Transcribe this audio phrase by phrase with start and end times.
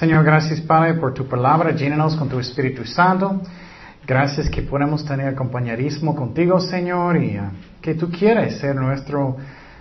[0.00, 3.42] Señor, gracias Padre por tu palabra, llénanos con tu Espíritu Santo.
[4.06, 7.42] Gracias que podemos tener compañerismo contigo, Señor, y uh,
[7.82, 9.36] que tú quieres ser nuestro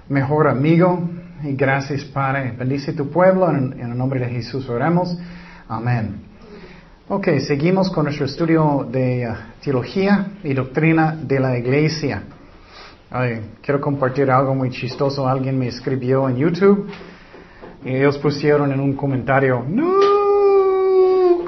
[0.09, 1.09] mejor amigo.
[1.41, 2.51] Y gracias, Padre.
[2.51, 3.49] Bendice tu pueblo.
[3.49, 5.17] En, en el nombre de Jesús oramos.
[5.69, 6.17] Amén.
[7.07, 12.23] Ok, seguimos con nuestro estudio de uh, teología y doctrina de la iglesia.
[13.61, 15.29] Quiero compartir algo muy chistoso.
[15.29, 16.89] Alguien me escribió en YouTube
[17.85, 20.08] y ellos pusieron en un comentario, no,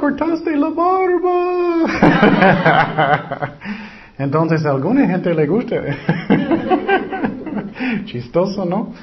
[0.01, 1.85] cortaste la barba.
[4.17, 5.75] Entonces a alguna gente le gusta.
[8.05, 8.93] Chistoso, ¿no?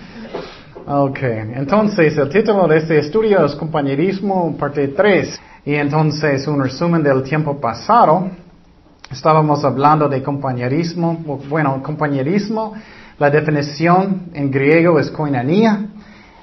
[0.86, 1.18] Ok,
[1.54, 5.40] entonces el título de este estudio es Compañerismo, parte 3.
[5.66, 8.30] Y entonces un resumen del tiempo pasado.
[9.10, 11.38] Estábamos hablando de compañerismo.
[11.48, 12.72] Bueno, compañerismo,
[13.18, 15.88] la definición en griego es koinonia,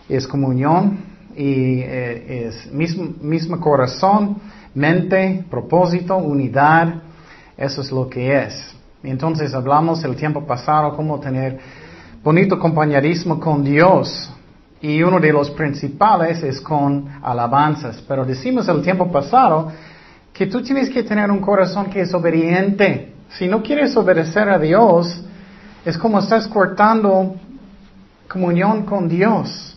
[0.08, 1.05] es comunión
[1.36, 4.38] y eh, es mismo, mismo corazón,
[4.73, 7.02] mente, propósito, unidad.
[7.58, 8.75] Eso es lo que es.
[9.03, 11.59] Entonces hablamos el tiempo pasado cómo tener
[12.23, 14.31] bonito compañerismo con Dios.
[14.81, 18.03] Y uno de los principales es con alabanzas.
[18.08, 19.72] Pero decimos el tiempo pasado
[20.33, 23.14] que tú tienes que tener un corazón que es obediente.
[23.30, 25.23] Si no quieres obedecer a Dios,
[25.86, 27.36] es como estás cortando
[28.27, 29.75] comunión con Dios.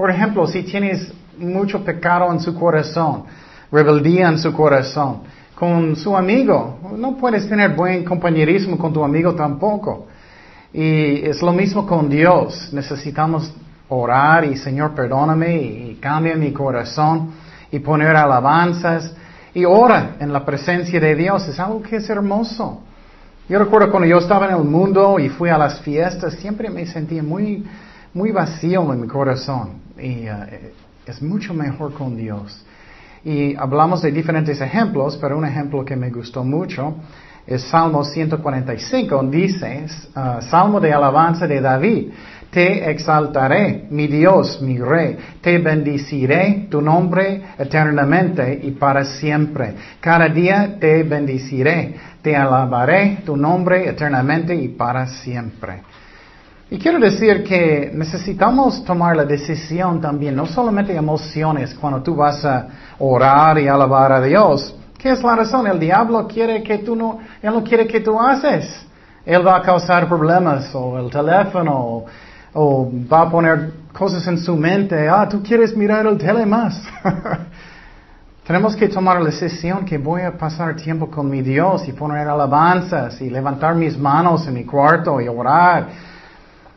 [0.00, 3.24] Por ejemplo, si tienes mucho pecado en su corazón,
[3.70, 9.34] rebeldía en su corazón, con su amigo, no puedes tener buen compañerismo con tu amigo
[9.34, 10.06] tampoco.
[10.72, 12.70] Y es lo mismo con Dios.
[12.72, 13.52] Necesitamos
[13.90, 17.32] orar y Señor, perdóname y, cambia mi corazón
[17.70, 19.14] y poner alabanzas
[19.52, 21.46] y ora en la presencia de Dios.
[21.46, 22.80] Es algo que es hermoso.
[23.50, 26.86] Yo recuerdo cuando yo estaba en el mundo y fui a las fiestas, siempre me
[26.86, 27.66] sentía muy,
[28.14, 29.89] muy vacío en mi corazón.
[30.02, 30.46] Y uh,
[31.06, 32.64] es mucho mejor con Dios.
[33.24, 36.96] Y hablamos de diferentes ejemplos, pero un ejemplo que me gustó mucho
[37.46, 42.12] es Salmo 145, dice, uh, Salmo de alabanza de David,
[42.50, 49.74] te exaltaré, mi Dios, mi Rey, te bendiciré tu nombre eternamente y para siempre.
[50.00, 55.82] Cada día te bendiciré, te alabaré tu nombre eternamente y para siempre.
[56.70, 62.44] Y quiero decir que necesitamos tomar la decisión también, no solamente emociones cuando tú vas
[62.44, 65.66] a orar y alabar a Dios, ¿Qué es la razón?
[65.66, 68.86] El diablo quiere que tú no, él no quiere que tú haces.
[69.24, 72.04] Él va a causar problemas, o el teléfono,
[72.52, 75.08] o, va a poner cosas en su mente.
[75.08, 76.82] Ah, tú quieres mirar el tele más.
[78.46, 82.28] Tenemos que tomar la decisión que voy a pasar tiempo con mi Dios y poner
[82.28, 85.88] alabanzas y levantar mis manos en mi cuarto y orar.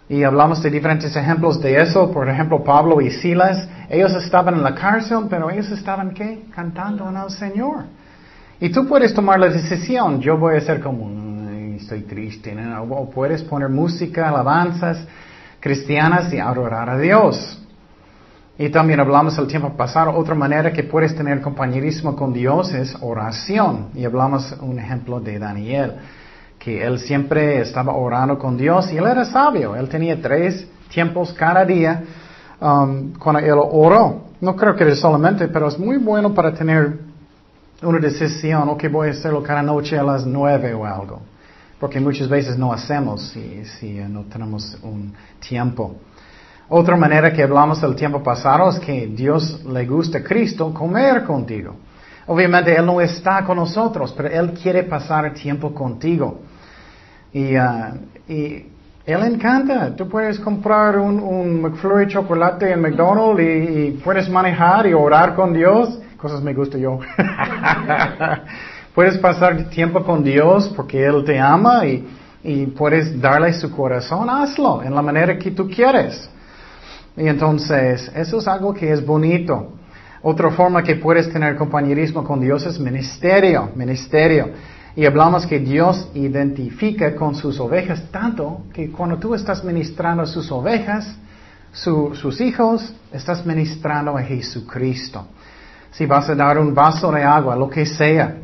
[0.09, 2.11] Y hablamos de diferentes ejemplos de eso.
[2.11, 6.45] Por ejemplo, Pablo y Silas, ellos estaban en la cárcel, pero ellos estaban, ¿qué?
[6.53, 7.85] Cantando en el Señor.
[8.59, 11.09] Y tú puedes tomar la decisión, yo voy a ser como,
[11.75, 12.55] estoy triste,
[12.89, 15.05] o puedes poner música, alabanzas
[15.59, 17.59] cristianas y adorar a Dios.
[18.57, 22.95] Y también hablamos el tiempo pasado, otra manera que puedes tener compañerismo con Dios es
[23.01, 23.87] oración.
[23.95, 25.93] Y hablamos un ejemplo de Daniel,
[26.63, 29.75] que él siempre estaba orando con Dios y él era sabio.
[29.75, 32.03] Él tenía tres tiempos cada día
[32.61, 34.21] um, cuando él oró.
[34.39, 36.99] No creo que solamente, pero es muy bueno para tener
[37.81, 41.21] una decisión, ok, voy a hacerlo cada noche a las nueve o algo.
[41.79, 43.35] Porque muchas veces no hacemos
[43.81, 45.13] si, no tenemos un
[45.45, 45.95] tiempo.
[46.69, 51.25] Otra manera que hablamos del tiempo pasado es que Dios le gusta a Cristo comer
[51.25, 51.75] contigo.
[52.27, 56.39] Obviamente Él no está con nosotros, pero Él quiere pasar tiempo contigo.
[57.33, 57.97] Y, uh,
[58.27, 58.65] y
[59.05, 59.95] Él encanta.
[59.95, 65.53] Tú puedes comprar un, McFlurry chocolate en McDonald's y, y, puedes manejar y orar con
[65.53, 66.99] Dios cosas me gusta yo.
[68.95, 72.07] puedes pasar tiempo con Dios porque Él te ama y,
[72.41, 76.29] y puedes darle su corazón, hazlo en la manera que tú quieres.
[77.17, 79.73] Y entonces, eso es algo que es bonito.
[80.21, 84.49] Otra forma que puedes tener compañerismo con Dios es ministerio, ministerio.
[84.95, 90.27] Y hablamos que Dios identifica con sus ovejas tanto que cuando tú estás ministrando a
[90.27, 91.15] sus ovejas,
[91.71, 95.25] sus hijos, estás ministrando a Jesucristo
[95.93, 98.37] si vas a dar un vaso de agua, lo que sea,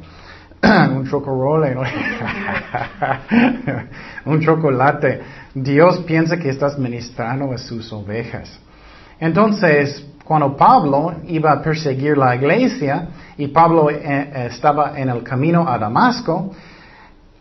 [0.62, 1.76] un chocolate,
[4.26, 5.22] un chocolate,
[5.54, 8.60] Dios piensa que estás ministrando a sus ovejas.
[9.20, 15.68] Entonces, cuando Pablo iba a perseguir la iglesia y Pablo eh, estaba en el camino
[15.68, 16.52] a Damasco,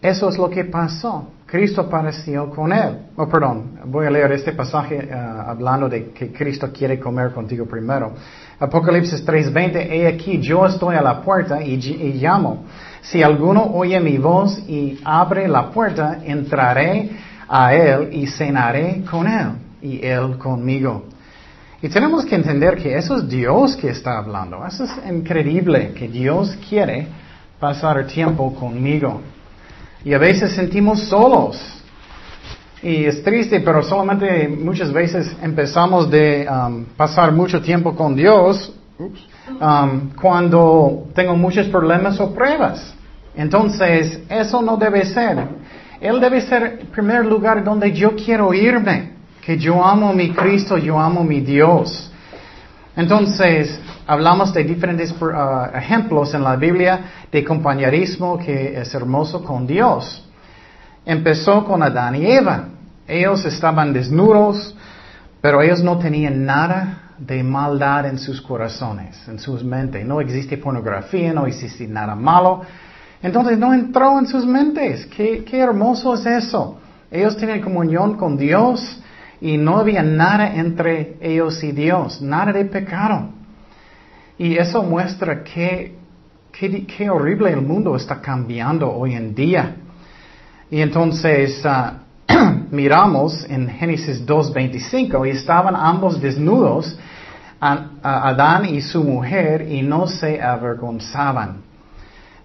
[0.01, 1.33] eso es lo que pasó.
[1.45, 3.11] Cristo apareció con él.
[3.15, 7.67] Oh, perdón, voy a leer este pasaje uh, hablando de que Cristo quiere comer contigo
[7.67, 8.13] primero.
[8.59, 12.65] Apocalipsis 3:20, he aquí, yo estoy a la puerta y, y llamo.
[13.03, 17.11] Si alguno oye mi voz y abre la puerta, entraré
[17.47, 19.49] a él y cenaré con él
[19.83, 21.18] y él conmigo.
[21.81, 24.67] Y tenemos que entender que eso es Dios que está hablando.
[24.67, 27.07] Eso es increíble, que Dios quiere
[27.61, 29.21] pasar tiempo conmigo.
[30.05, 31.57] Y a veces sentimos solos.
[32.83, 38.73] Y es triste, pero solamente muchas veces empezamos de um, pasar mucho tiempo con Dios
[38.99, 42.95] um, cuando tengo muchos problemas o pruebas.
[43.37, 45.47] Entonces, eso no debe ser.
[46.01, 49.18] Él debe ser el primer lugar donde yo quiero irme.
[49.49, 52.13] Que yo amo a mi Cristo, yo amo a mi Dios.
[52.95, 57.01] Entonces, hablamos de diferentes uh, ejemplos en la Biblia
[57.33, 60.23] de compañerismo que es hermoso con Dios.
[61.03, 62.69] Empezó con Adán y Eva.
[63.07, 64.77] Ellos estaban desnudos,
[65.41, 70.05] pero ellos no tenían nada de maldad en sus corazones, en sus mentes.
[70.05, 72.61] No existe pornografía, no existe nada malo.
[73.23, 75.07] Entonces no entró en sus mentes.
[75.07, 76.79] Qué, qué hermoso es eso.
[77.11, 79.01] Ellos tienen comunión con Dios
[79.41, 83.31] y no había nada entre ellos y Dios, nada de pecado.
[84.39, 85.99] Y eso muestra que
[86.53, 89.77] qué, horrible el mundo está cambiando hoy en día.
[90.71, 92.01] Y entonces ah,
[92.71, 96.99] miramos en Génesis 2.25 y estaban ambos desnudos,
[97.61, 101.63] Adán y su mujer, y no se avergonzaban.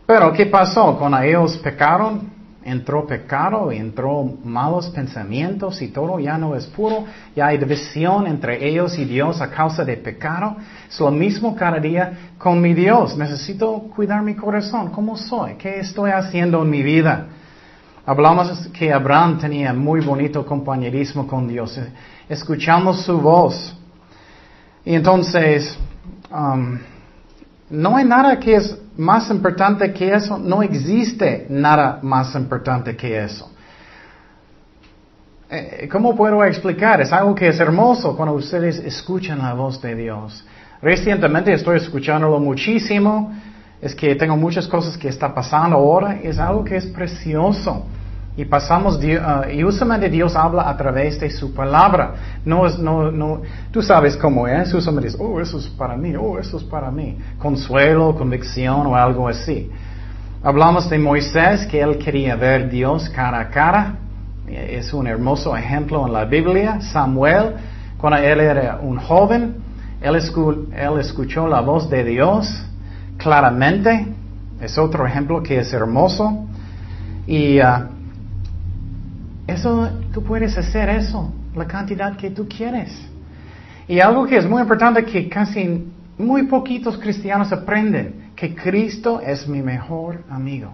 [0.07, 0.97] Pero ¿qué pasó?
[0.97, 2.32] Cuando ellos pecaron,
[2.65, 7.06] entró pecado, entró malos pensamientos y todo ya no es puro,
[7.36, 10.57] ya hay división entre ellos y Dios a causa de pecado.
[10.89, 13.18] Es lo mismo cada día con mi Dios.
[13.18, 14.92] Necesito cuidar mi corazón.
[14.92, 15.56] ¿Cómo soy?
[15.56, 17.27] ¿Qué estoy haciendo en mi vida?
[18.06, 21.80] Hablamos que Abraham tenía muy bonito compañerismo con Dios.
[22.27, 23.77] Escuchamos su voz.
[24.86, 25.77] Y entonces,
[26.30, 26.77] um,
[27.73, 33.23] no hay nada que es más importante que eso, no existe nada más importante que
[33.23, 33.51] eso.
[35.49, 37.01] Eh, ¿Cómo puedo explicar?
[37.01, 40.45] Es algo que es hermoso cuando ustedes escuchan la voz de Dios.
[40.83, 43.33] Recientemente estoy escuchándolo muchísimo.
[43.81, 46.19] Es que tengo muchas cosas que está pasando ahora.
[46.21, 47.87] Es algo que es precioso.
[48.35, 52.15] Y pasamos, uh, y usualmente Dios habla a través de su palabra.
[52.44, 53.41] No es, no, no,
[53.71, 54.74] tú sabes cómo es.
[54.74, 57.15] Usualmente dice, oh, eso es para mí, oh, eso es para mí.
[57.38, 59.69] Consuelo, convicción o algo así.
[60.41, 63.97] Hablamos de Moisés, que él quería ver Dios cara a cara.
[64.47, 66.81] Es un hermoso ejemplo en la Biblia.
[66.81, 67.53] Samuel,
[68.00, 69.57] cuando él era un joven,
[70.01, 72.65] él, él escuchó la voz de Dios
[73.18, 74.07] claramente.
[74.59, 76.47] Es otro ejemplo que es hermoso.
[77.25, 77.92] Y uh,
[79.47, 82.91] eso, tú puedes hacer eso, la cantidad que tú quieres.
[83.87, 85.85] Y algo que es muy importante que casi
[86.17, 90.73] muy poquitos cristianos aprenden, que Cristo es mi mejor amigo.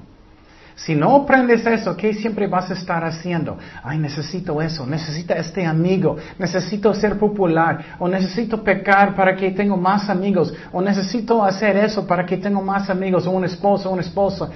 [0.75, 3.57] Si no aprendes eso, ¿qué siempre vas a estar haciendo?
[3.83, 9.75] Ay, necesito eso, necesito este amigo, necesito ser popular, o necesito pecar para que tenga
[9.75, 14.03] más amigos, o necesito hacer eso para que tenga más amigos, o un esposo, una
[14.03, 14.49] esposa.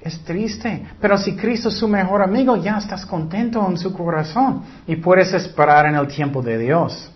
[0.00, 4.62] Es triste, pero si Cristo es su mejor amigo, ya estás contento en su corazón
[4.86, 7.12] y puedes esperar en el tiempo de Dios.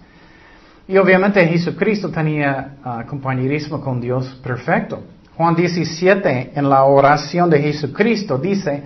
[0.88, 5.04] Y obviamente Jesucristo tenía ah, compañerismo con Dios perfecto.
[5.36, 8.82] Juan 17, en la oración de Jesucristo, dice,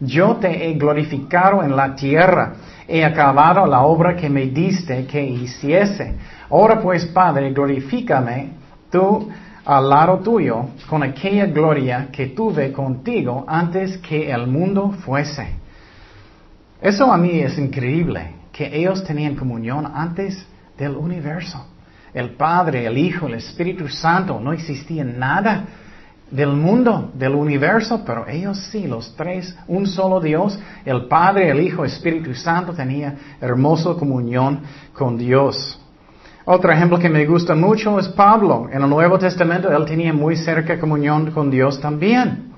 [0.00, 2.54] yo te he glorificado en la tierra,
[2.86, 6.14] he acabado la obra que me diste que hiciese.
[6.50, 8.50] Ahora pues, Padre, glorifícame
[8.90, 9.30] tú
[9.66, 15.48] al lado tuyo con aquella gloria que tuve contigo antes que el mundo fuese.
[16.80, 20.46] Eso a mí es increíble, que ellos tenían comunión antes
[20.78, 21.66] del universo.
[22.14, 25.64] El Padre, el Hijo, el Espíritu Santo, no existía nada
[26.30, 31.60] del mundo, del universo, pero ellos sí, los tres, un solo Dios, el Padre, el
[31.60, 34.60] Hijo, el Espíritu Santo, tenía hermosa comunión
[34.92, 35.80] con Dios.
[36.48, 38.68] Otro ejemplo que me gusta mucho es Pablo.
[38.72, 42.52] En el Nuevo Testamento él tenía muy cerca comunión con Dios también.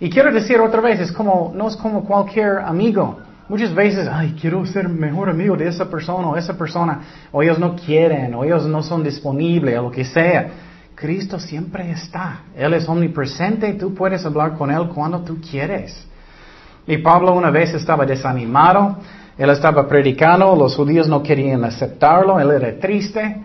[0.00, 3.20] Y quiero decir otra vez, es como, no es como cualquier amigo.
[3.48, 7.60] Muchas veces, ay, quiero ser mejor amigo de esa persona o esa persona, o ellos
[7.60, 10.48] no quieren, o ellos no son disponibles, o lo que sea.
[10.96, 12.40] Cristo siempre está.
[12.56, 16.08] Él es omnipresente tú puedes hablar con Él cuando tú quieres.
[16.88, 18.98] Y Pablo una vez estaba desanimado
[19.38, 23.36] él estaba predicando, los judíos no querían aceptarlo, él era triste.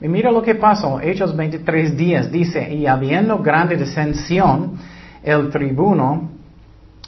[0.00, 4.78] Y mira lo que pasó, Hechos 23 días, dice, y habiendo grande disensión,
[5.22, 6.30] el tribuno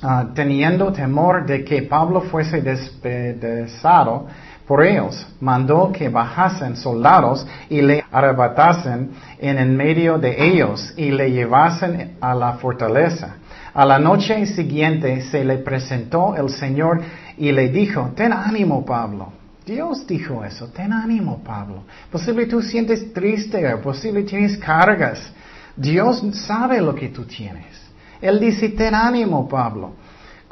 [0.03, 4.27] ah, teniendo temor de que Pablo fuese despedazado
[4.67, 11.11] por ellos, mandó que bajasen soldados y le arrebatasen en el medio de ellos y
[11.11, 13.37] le llevasen a la fortaleza.
[13.73, 17.00] A la noche siguiente se le presentó el Señor
[17.41, 19.33] y le dijo, ten ánimo Pablo.
[19.65, 21.85] Dios dijo eso, ten ánimo Pablo.
[22.13, 25.33] Posible tú sientes triste, posible tienes cargas.
[25.75, 27.81] Dios sabe lo que tú tienes.
[28.21, 29.93] Él dice, ten ánimo Pablo.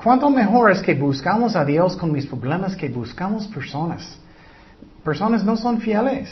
[0.03, 4.19] ¿Cuánto mejor es que buscamos a Dios con mis problemas que buscamos personas?
[5.05, 6.31] Personas no son fieles.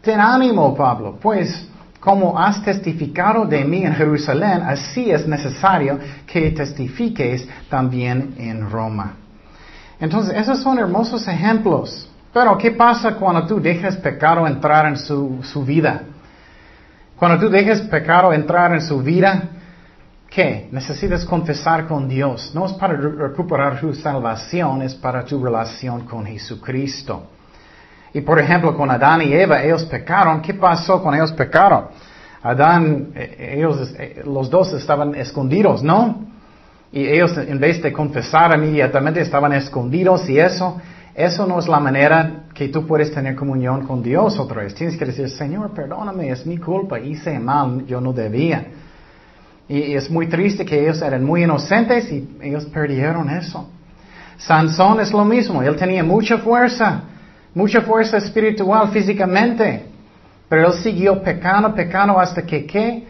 [0.00, 1.66] Ten ánimo, Pablo, pues
[1.98, 9.25] como has testificado de mí en Jerusalén, así es necesario que testifiques también en Roma.
[10.00, 12.08] Entonces, esos son hermosos ejemplos.
[12.32, 16.02] Pero, ¿qué pasa cuando tú dejas pecado entrar en su, su vida?
[17.16, 19.50] Cuando tú dejas pecado entrar en su vida,
[20.28, 20.68] ¿Qué?
[20.70, 22.50] Necesitas confesar con Dios.
[22.54, 27.28] No es para recuperar tu salvación, es para tu relación con Jesucristo.
[28.12, 30.42] Y por ejemplo, con Adán y Eva, ellos pecaron.
[30.42, 31.86] ¿Qué pasó con ellos pecaron?
[32.42, 36.26] Adán, eh, ellos, eh, los dos estaban escondidos, ¿no?
[36.96, 40.80] Y ellos, en vez de confesar inmediatamente, estaban escondidos y eso,
[41.14, 44.74] eso no es la manera que tú puedes tener comunión con Dios otra vez.
[44.74, 48.68] Tienes que decir, Señor, perdóname, es mi culpa, hice mal, yo no debía.
[49.68, 53.68] Y, es muy triste que ellos eran muy inocentes y ellos perdieron eso.
[54.38, 57.02] Sansón es lo mismo, él tenía mucha fuerza,
[57.52, 59.84] mucha fuerza espiritual físicamente,
[60.48, 63.06] pero él siguió pecando, pecando hasta que ¿qué?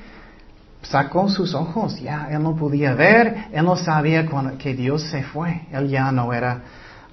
[0.91, 4.27] Sacó sus ojos, ya él no podía ver, él no sabía
[4.59, 6.63] que Dios se fue, él ya no era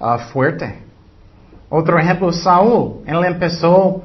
[0.00, 0.82] ah, fuerte.
[1.68, 4.02] Otro ejemplo, Saúl, él empezó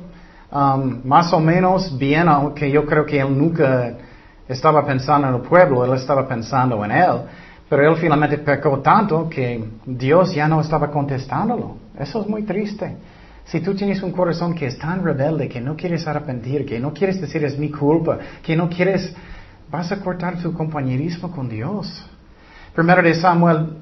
[0.52, 3.94] um, más o menos bien, aunque yo creo que él nunca
[4.48, 7.22] estaba pensando en el pueblo, él estaba pensando en él,
[7.70, 11.78] pero él finalmente pecó tanto que Dios ya no estaba contestándolo.
[11.98, 12.98] Eso es muy triste.
[13.46, 16.94] Si tú tienes un corazón que es tan rebelde, que no quieres arrepentir, que no
[16.94, 19.14] quieres decir es mi culpa, que no quieres,
[19.72, 22.06] vas a cortar tu compañerismo con Dios.
[22.74, 23.78] Primero de Samuel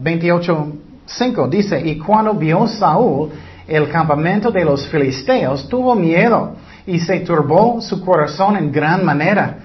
[0.00, 0.72] 28, ah,
[1.06, 3.30] 5 dice, y cuando vio Saúl
[3.66, 9.58] el campamento de los filisteos, tuvo miedo y se turbó su corazón en gran manera.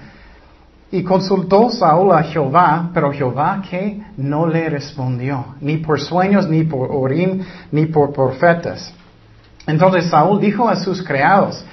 [0.92, 6.64] Y consultó Saúl a Jehová, pero Jehová que no le respondió, ni por sueños, ni
[6.64, 8.92] por orín, ni por profetas.
[9.66, 11.64] Entonces Saúl dijo a sus criados,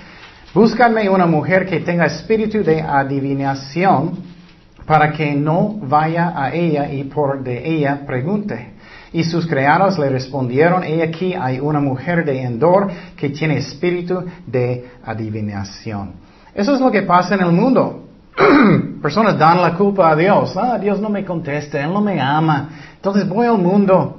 [0.53, 4.37] búscame una mujer que tenga espíritu de adivinación
[4.85, 8.73] para que no vaya a ella y por de ella pregunte.
[9.13, 14.23] Y sus criados le respondieron, he aquí hay una mujer de Endor que tiene espíritu
[14.45, 16.13] de adivinación.
[16.53, 18.05] Eso es lo que pasa en el mundo.
[19.01, 20.55] Personas dan la culpa a Dios.
[20.55, 22.69] Ah, Dios no me contesta, Él no me ama.
[22.95, 24.17] Entonces voy al mundo.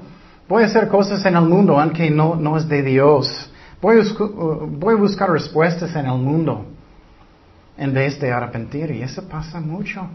[0.48, 3.47] Voy a hacer cosas en el mundo aunque no, no es de Dios.
[3.80, 6.66] Voy a, uh, voy a buscar respuestas en el mundo
[7.76, 8.90] en vez de arrepentir.
[8.90, 10.06] Y eso pasa mucho.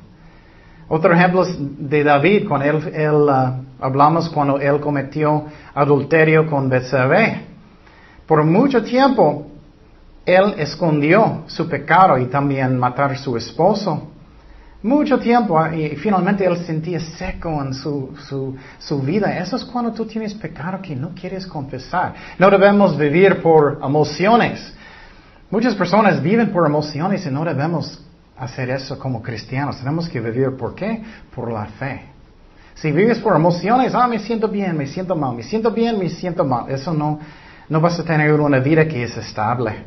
[0.90, 6.70] Otro ejemplo es de David, cuando él, él uh, hablamos cuando él cometió adulterio con
[6.70, 7.42] Betsabé.
[8.28, 9.48] Por mucho tiempo
[10.26, 14.10] él escondió su pecado y también matar a su esposo.
[14.84, 19.38] Mucho tiempo ah, y finalmente él sentía seco en su, su, su, vida.
[19.38, 22.14] Eso es cuando tú tienes pecado que no quieres confesar.
[22.38, 24.74] No debemos vivir por emociones.
[25.50, 28.04] Muchas personas viven por emociones y no debemos
[28.38, 29.78] hacer eso como cristianos.
[29.78, 31.02] Tenemos que vivir por qué?
[31.34, 32.02] Por la fe.
[32.76, 36.10] Si vives por emociones, ah, me siento bien, me siento mal, me siento bien, me
[36.10, 36.70] siento mal.
[36.70, 37.20] Eso no,
[37.70, 39.86] no vas a tener una vida que es estable.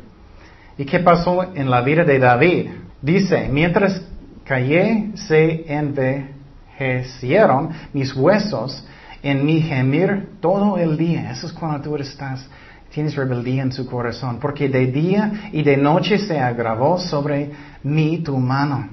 [0.75, 2.69] ¿Y qué pasó en la vida de David?
[2.99, 4.01] Dice, mientras
[4.47, 8.85] callé se envejecieron mis huesos
[9.21, 11.31] en mi gemir todo el día.
[11.31, 12.47] Eso es cuando tú estás,
[12.91, 17.51] tienes rebeldía en su corazón, porque de día y de noche se agravó sobre
[17.83, 18.89] mí tu mano.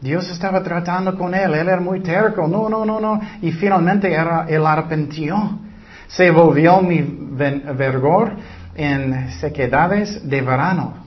[0.00, 4.10] Dios estaba tratando con él, él era muy terco, no, no, no, no, y finalmente
[4.10, 5.58] era, él arrepintió.
[6.08, 8.32] Se volvió mi vergor
[8.74, 10.99] en sequedades de verano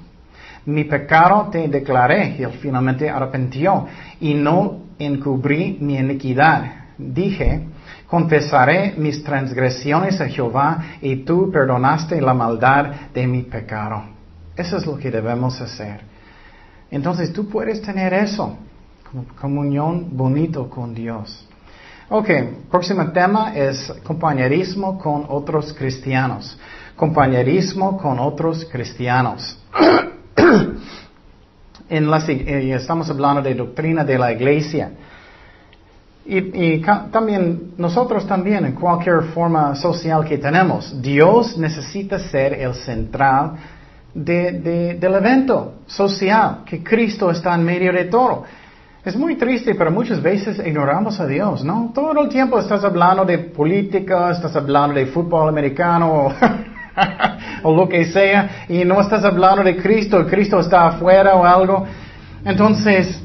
[0.66, 3.86] mi pecado te declaré, y él finalmente arrepintió,
[4.20, 6.64] y no encubrí mi iniquidad.
[6.98, 7.68] Dije,
[8.08, 14.04] confesaré mis transgresiones a Jehová, y tú perdonaste la maldad de mi pecado.
[14.56, 16.02] Eso es lo que debemos hacer.
[16.92, 18.58] Entonces tú puedes tener eso,
[19.40, 21.48] comunión bonito con Dios.
[22.10, 22.30] Ok,
[22.70, 26.60] próximo tema es compañerismo con otros cristianos.
[26.96, 29.58] Compañerismo con otros cristianos.
[31.90, 34.92] en la, eh, estamos hablando de doctrina de la iglesia.
[36.26, 43.56] Y, también nosotros también, en cualquier forma social que tenemos, Dios necesita ser el central
[44.14, 48.44] del evento social, que Cristo está en medio de todo.
[49.04, 51.92] Es muy triste, pero muchas veces ignoramos a Dios, ¿no?
[51.94, 56.34] Todo el tiempo estás hablando de política, estás hablando de fútbol americano
[57.64, 61.86] o, lo que sea, y no estás hablando de Cristo, Cristo está afuera o algo.
[62.46, 63.22] Entonces,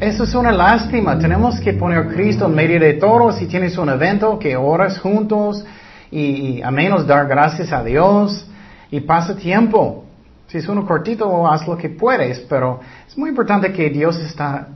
[0.00, 1.18] eso es una lástima.
[1.18, 3.32] Tenemos que poner a Cristo en medio de todo.
[3.32, 5.64] Si tienes un evento, que oras juntos
[6.10, 8.46] y, a menos dar gracias a Dios
[8.90, 10.04] y pasa tiempo.
[10.46, 14.68] Si es uno cortito, haz lo que puedes, pero es muy importante que Dios está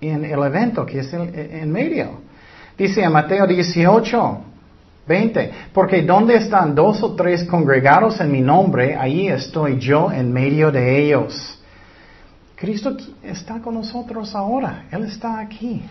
[0.00, 2.20] en el evento, que es en, medio.
[2.78, 4.38] Dice en Mateo 18,
[5.08, 10.32] 20, porque donde están dos o tres congregados en mi nombre, ahí estoy yo en
[10.32, 11.58] medio de ellos.
[12.54, 15.82] Cristo está con nosotros ahora, Él está aquí.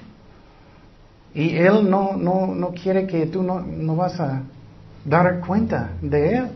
[1.33, 4.41] Y Él no, no, no quiere que tú no, no vas a
[5.03, 6.47] dar cuenta de Él.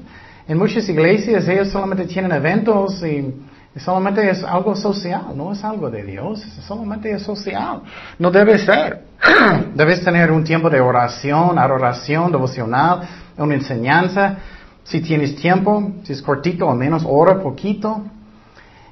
[0.47, 3.33] En muchas iglesias ellos solamente tienen eventos y
[3.79, 7.81] solamente es algo social, no es algo de Dios, solamente es social.
[8.19, 9.05] No debe ser.
[9.75, 14.37] Debes tener un tiempo de oración, adoración, devocional, una enseñanza.
[14.83, 18.03] Si tienes tiempo, si es cortito, al menos ora poquito.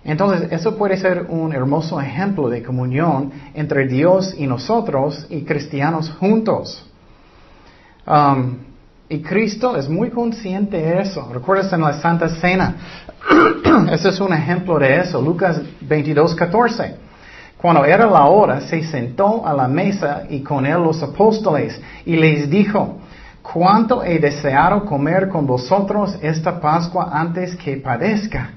[0.06, 6.10] Entonces, eso puede ser un hermoso ejemplo de comunión entre Dios y nosotros y cristianos
[6.10, 6.86] juntos.
[8.08, 8.69] Um,
[9.10, 11.28] y Cristo es muy consciente de eso.
[11.34, 12.76] Recuerdas en la Santa Cena.
[13.92, 15.20] ese es un ejemplo de eso.
[15.20, 16.96] Lucas 22, 14.
[17.58, 22.16] Cuando era la hora, se sentó a la mesa y con él los apóstoles y
[22.16, 23.00] les dijo,
[23.42, 28.52] cuánto he deseado comer con vosotros esta Pascua antes que padezca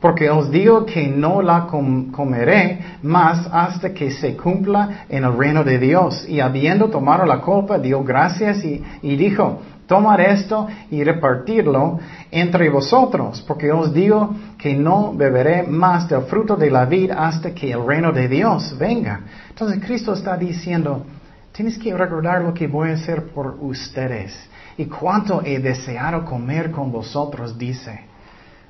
[0.00, 5.64] porque os digo que no la comeré más hasta que se cumpla en el reino
[5.64, 6.26] de Dios.
[6.28, 11.98] Y habiendo tomado la copa, dio gracias y, dijo, tomar esto y repartirlo
[12.30, 17.54] entre vosotros, porque os digo que no beberé más del fruto de la vid hasta
[17.54, 19.20] que el reino de Dios venga.
[19.48, 21.04] Entonces Cristo está diciendo,
[21.52, 24.36] tienes que recordar lo que voy a hacer por ustedes.
[24.76, 28.00] Y cuánto he deseado comer con vosotros, dice.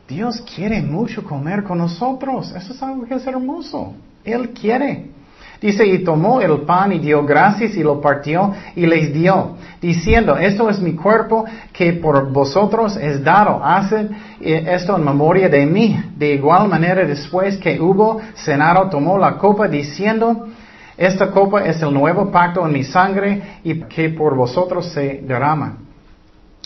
[0.06, 2.52] Dios quiere mucho comer con nosotros.
[2.54, 3.94] Eso es algo que es hermoso.
[4.24, 5.15] Él quiere.
[5.60, 10.36] Dice, y tomó el pan y dio gracias y lo partió y les dio, diciendo,
[10.36, 13.64] esto es mi cuerpo que por vosotros es dado.
[13.64, 15.98] Haced eh, esto en memoria de mí.
[16.16, 20.48] De igual manera, después que hubo cenado, tomó la copa diciendo,
[20.96, 25.78] esta copa es el nuevo pacto en mi sangre y que por vosotros se derrama.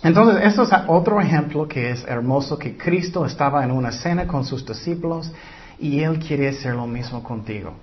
[0.02, 4.44] Entonces, eso es otro ejemplo que es hermoso, que Cristo estaba en una cena con
[4.44, 5.30] sus discípulos
[5.78, 7.74] y Él quiere hacer lo mismo contigo.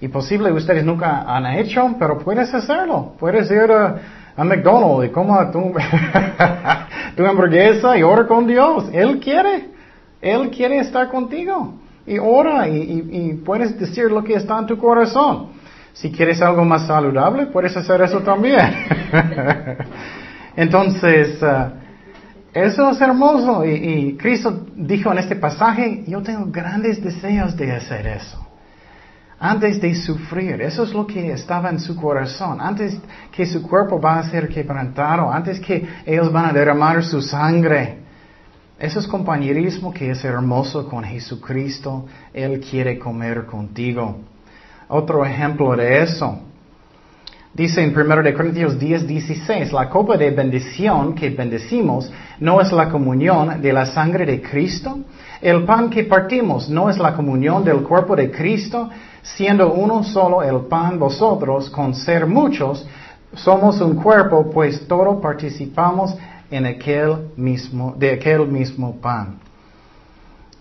[0.00, 3.12] Y posible ustedes nunca han hecho, pero puedes hacerlo.
[3.18, 3.96] Puedes ir a,
[4.38, 5.74] McDonald's y comer tu,
[7.16, 8.88] tu hamburguesa y ora con Dios.
[8.92, 9.68] Él quiere.
[10.22, 11.74] Él quiere estar contigo.
[12.06, 15.60] Y ora y, y puedes decir lo que está en tu corazón.
[15.92, 18.58] Si quieres algo más saludable, puedes hacer eso también.
[20.56, 21.70] Entonces, uh,
[22.54, 23.64] eso es hermoso.
[23.64, 28.46] Y, Cristo dijo en este pasaje, yo tengo grandes deseos de hacer eso.
[29.42, 32.60] Antes de sufrir, eso es lo que estaba en su corazón.
[32.60, 32.98] Antes
[33.32, 38.00] que su cuerpo va a ser quebrantado, antes que ellos van a derramar su sangre.
[38.78, 42.04] Eso es compañerismo que es hermoso con Jesucristo.
[42.34, 44.18] Él quiere comer contigo.
[44.88, 46.40] Otro ejemplo de eso.
[47.54, 52.70] Dice en 1 de Corintios 10, 16, la copa de bendición que bendecimos no es
[52.72, 55.00] la comunión de la sangre de Cristo.
[55.40, 58.88] El pan que partimos no es la comunión del cuerpo de Cristo,
[59.22, 62.86] siendo uno solo el pan vosotros, con ser muchos,
[63.34, 66.16] somos un cuerpo, pues todos participamos
[66.50, 69.38] en aquel mismo, de aquel mismo pan.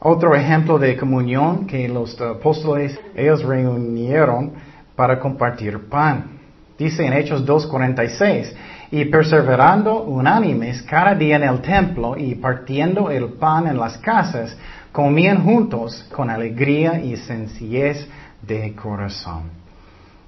[0.02, 4.54] Otro ejemplo de comunión que los apóstoles, ellos reunieron
[4.96, 6.40] para compartir pan.
[6.78, 8.54] Dice en Hechos 2.46,
[8.92, 14.56] y perseverando unánimes cada día en el templo y partiendo el pan en las casas,
[14.92, 18.08] comían juntos con alegría y sencillez
[18.42, 19.44] de corazón.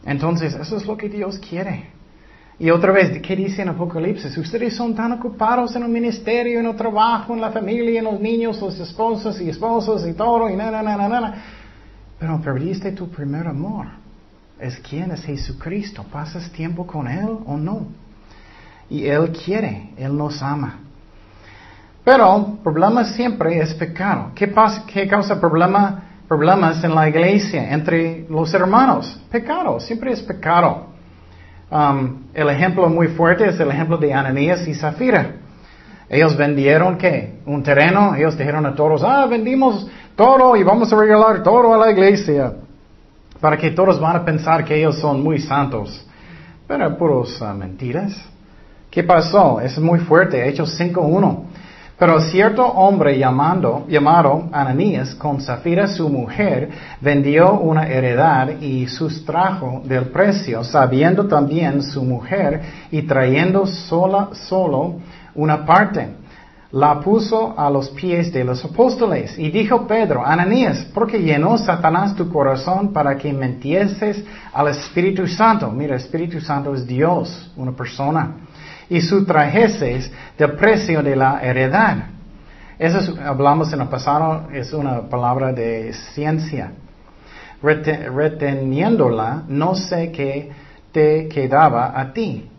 [0.06, 1.90] Entonces, eso es lo que Dios quiere.
[2.60, 4.38] Y otra vez, ¿qué dice en Apocalipsis?
[4.38, 8.20] Ustedes son tan ocupados en el ministerio, en el trabajo, en la familia, en los
[8.20, 11.44] niños, los esposos y esposos y todo, y nada, nada, nada.
[12.20, 14.02] Pero perdiste tu primer amor
[14.62, 16.06] es quién es Jesucristo.
[16.10, 17.88] ¿Pasas tiempo con Él o no?
[18.90, 20.80] Y Él quiere, Él nos ama.
[22.04, 24.32] Pero el problema siempre es pecado.
[24.36, 29.20] ¿Qué, pasa, qué causa problema, problemas en la iglesia entre los hermanos?
[29.30, 30.86] Pecado, siempre es pecado.
[31.70, 35.34] Um, el ejemplo muy fuerte es el ejemplo de Ananías y Zafira.
[36.08, 37.42] Ellos vendieron qué?
[37.46, 38.16] Un terreno.
[38.16, 42.54] Ellos dijeron a todos, ah, vendimos todo y vamos a regalar todo a la iglesia.
[43.42, 46.08] Para que todos van a pensar que ellos son muy santos.
[46.66, 48.16] Pero puros uh, mentiras.
[48.90, 49.60] ¿Qué pasó?
[49.60, 50.48] Es muy fuerte.
[50.48, 51.44] Hechos 5.1.
[52.02, 59.84] Pero cierto hombre llamando, llamado Ananías, con Zafira su mujer, vendió una heredad y sustrajo
[59.86, 62.60] del precio, sabiendo también su mujer
[62.90, 64.96] y trayendo sola, solo
[65.36, 66.16] una parte.
[66.72, 72.16] La puso a los pies de los apóstoles y dijo Pedro, Ananías, porque llenó Satanás
[72.16, 75.70] tu corazón para que mentieses al Espíritu Santo.
[75.70, 78.38] Mira, Espíritu Santo es Dios, una persona
[78.92, 82.08] y sustrajeses del precio de la heredad.
[82.78, 86.74] Eso hablamos en el pasado, es una palabra de ciencia.
[87.62, 90.52] reteniéndola, no sé qué
[90.92, 92.50] te quedaba a ti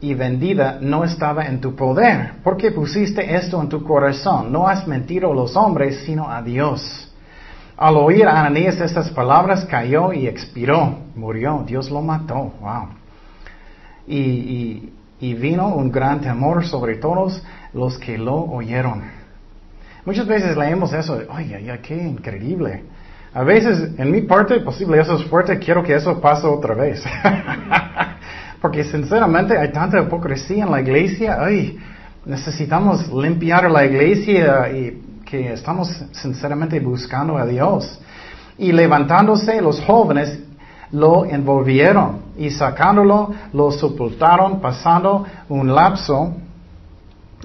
[0.00, 4.50] y vendida no estaba en tu poder, porque pusiste esto en tu corazón.
[4.50, 7.08] No has mentido a los hombres, sino a Dios.
[7.76, 12.52] Al oír a Ananías estas palabras, cayó y expiró, murió, Dios lo mató.
[12.60, 12.88] Wow.
[14.08, 19.02] y, y vino un gran temor sobre todos los que lo oyeron.
[20.04, 22.84] Muchas veces leemos eso, ay, ay, qué increíble.
[23.32, 27.04] A veces, en mi parte, posible eso es fuerte, quiero que eso pase otra vez.
[28.60, 31.78] Porque sinceramente hay tanta hipocresía en la iglesia, ay,
[32.24, 38.00] necesitamos limpiar la iglesia y que estamos sinceramente buscando a Dios.
[38.58, 40.40] Y levantándose los jóvenes
[40.92, 46.36] lo envolvieron y sacándolo lo sepultaron pasando un lapso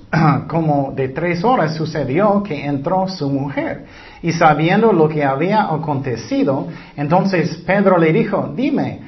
[0.48, 3.86] como de tres horas sucedió que entró su mujer.
[4.22, 9.02] Y sabiendo lo que había acontecido, entonces Pedro le dijo, dime,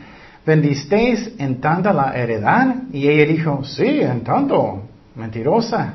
[0.45, 2.76] ¿vendisteis en tanta la heredad?
[2.91, 4.84] Y ella dijo, sí, en tanto,
[5.15, 5.93] mentirosa.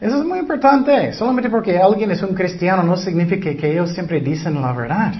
[0.00, 1.12] Eso es muy importante.
[1.12, 5.14] Solamente porque alguien es un cristiano no significa que ellos siempre dicen la verdad.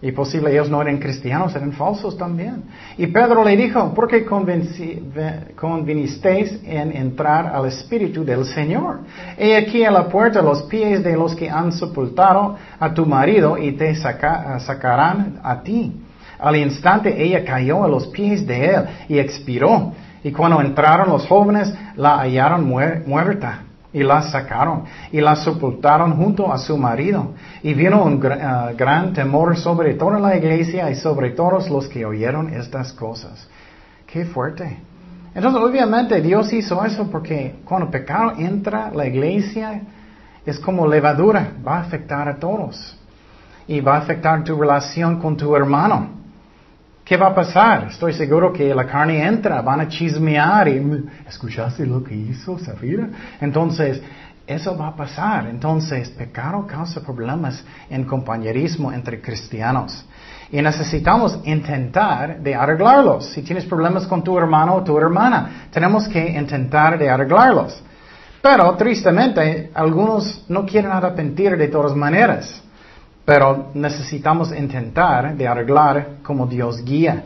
[0.00, 2.62] Y posible ellos no eran cristianos, eran falsos también.
[2.96, 9.00] Y Pedro le dijo, ¿por qué convinisteis en entrar al Espíritu del Señor?
[9.36, 13.58] He aquí a la puerta los pies de los que han sepultado a tu marido
[13.58, 16.00] y te sacarán a ti.
[16.38, 19.94] Al instante ella cayó a los pies de él y expiró.
[20.22, 23.64] Y cuando entraron los jóvenes, la hallaron muerta
[23.98, 27.34] y la sacaron y la sepultaron junto a su marido.
[27.62, 32.06] Y vino un uh, gran temor sobre toda la iglesia y sobre todos los que
[32.06, 33.48] oyeron estas cosas.
[34.06, 34.78] Qué fuerte.
[35.34, 39.82] Entonces, obviamente, Dios hizo eso porque cuando pecado entra la iglesia,
[40.46, 42.96] es como levadura, va a afectar a todos.
[43.66, 46.17] Y va a afectar tu relación con tu hermano.
[47.08, 47.86] ¿Qué va a pasar?
[47.88, 53.08] Estoy seguro que la carne entra, van a chismear y ¿escuchaste lo que hizo Zafira?
[53.40, 54.02] Entonces,
[54.46, 55.46] eso va a pasar.
[55.46, 60.04] Entonces, pecado causa problemas en compañerismo entre cristianos.
[60.52, 63.24] Y necesitamos intentar de arreglarlos.
[63.30, 67.82] Si tienes problemas con tu hermano o tu hermana, tenemos que intentar de arreglarlos.
[68.42, 72.62] Pero, tristemente, algunos no quieren arrepentir de todas maneras.
[73.28, 77.24] Pero necesitamos intentar de arreglar como Dios guía.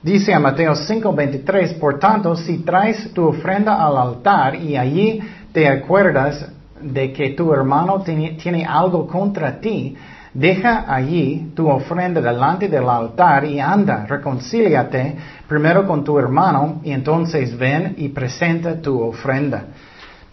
[0.00, 5.20] Dice a Mateo 5:23, por tanto, si traes tu ofrenda al altar y allí
[5.50, 6.48] te acuerdas
[6.80, 9.96] de que tu hermano tiene, algo contra ti,
[10.32, 15.16] deja allí tu ofrenda delante del altar y anda, reconcíliate
[15.48, 19.64] primero con tu hermano y entonces ven y presenta tu ofrenda.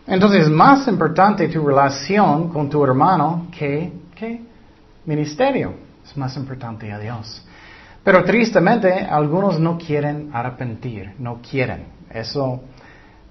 [0.05, 4.50] Entonces es más importante tu relación con tu hermano que, que
[5.05, 5.73] ministerio.
[6.03, 7.45] Es más importante a Dios.
[8.03, 11.85] Pero tristemente, algunos no quieren arrepentir, no quieren.
[12.09, 12.61] Eso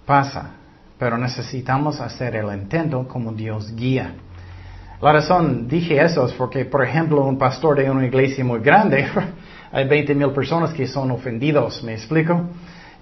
[0.06, 0.52] pasa.
[0.98, 4.14] Pero necesitamos hacer el intento como Dios guía.
[5.00, 9.06] La razón dije eso es porque, por ejemplo, un pastor de una iglesia muy grande,
[9.72, 12.50] hay 20 mil personas que son ofendidos, ¿me explico?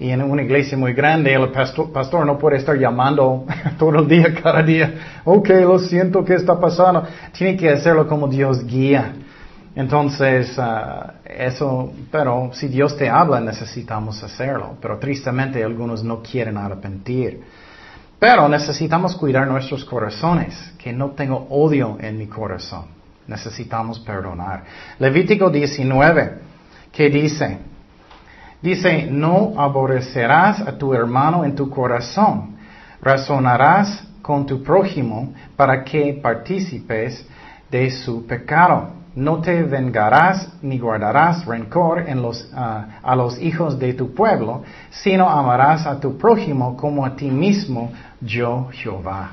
[0.00, 3.44] Y en una iglesia muy grande, el pastor, no puede estar llamando
[3.78, 5.20] todo el día, cada día.
[5.24, 7.04] Ok, lo siento, ¿qué está pasando?
[7.32, 9.12] Tiene que hacerlo como Dios guía.
[9.74, 14.76] Entonces, ah, eso, pero si Dios te habla, necesitamos hacerlo.
[14.80, 17.42] Pero tristemente algunos no quieren arrepentir.
[18.20, 22.86] Pero necesitamos cuidar nuestros corazones, que no tengo odio en mi corazón.
[23.26, 24.64] Necesitamos perdonar.
[24.98, 26.38] Levítico 19,
[26.92, 27.58] ¿qué dice?
[28.60, 32.56] Dice, no aborrecerás a tu hermano en tu corazón,
[33.00, 37.24] razonarás con tu prójimo para que participes
[37.70, 38.96] de su pecado.
[39.14, 44.62] no te vengarás ni guardarás rencor en los, ah, a los hijos de tu pueblo,
[44.90, 47.90] sino amarás a tu prójimo como a ti mismo,
[48.20, 49.32] yo Jehová.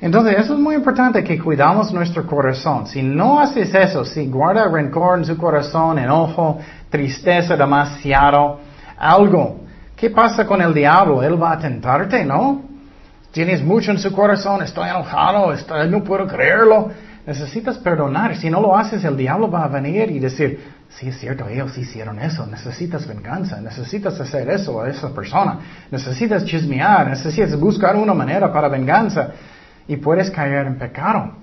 [0.00, 2.86] Entonces, eso es muy importante que cuidamos nuestro corazón.
[2.86, 6.58] Si no haces eso, si guarda rencor en su corazón, enojo,
[6.90, 8.60] tristeza demasiado,
[8.98, 9.60] algo,
[9.96, 11.22] ¿qué pasa con el diablo?
[11.22, 12.62] Él va a tentarte, ¿no?
[13.30, 15.54] Tienes mucho en su corazón, estoy enojado,
[15.88, 16.90] no puedo creerlo.
[17.26, 18.34] Necesitas perdonar.
[18.36, 21.76] Si no lo haces, el diablo va a venir y decir, sí es cierto, ellos
[21.78, 22.44] hicieron eso.
[22.46, 23.60] Necesitas venganza.
[23.60, 25.60] Necesitas hacer eso a esa persona.
[25.92, 27.08] Necesitas chismear.
[27.08, 29.28] Necesitas buscar una manera para venganza.
[29.86, 31.34] Y puedes caer en pecado.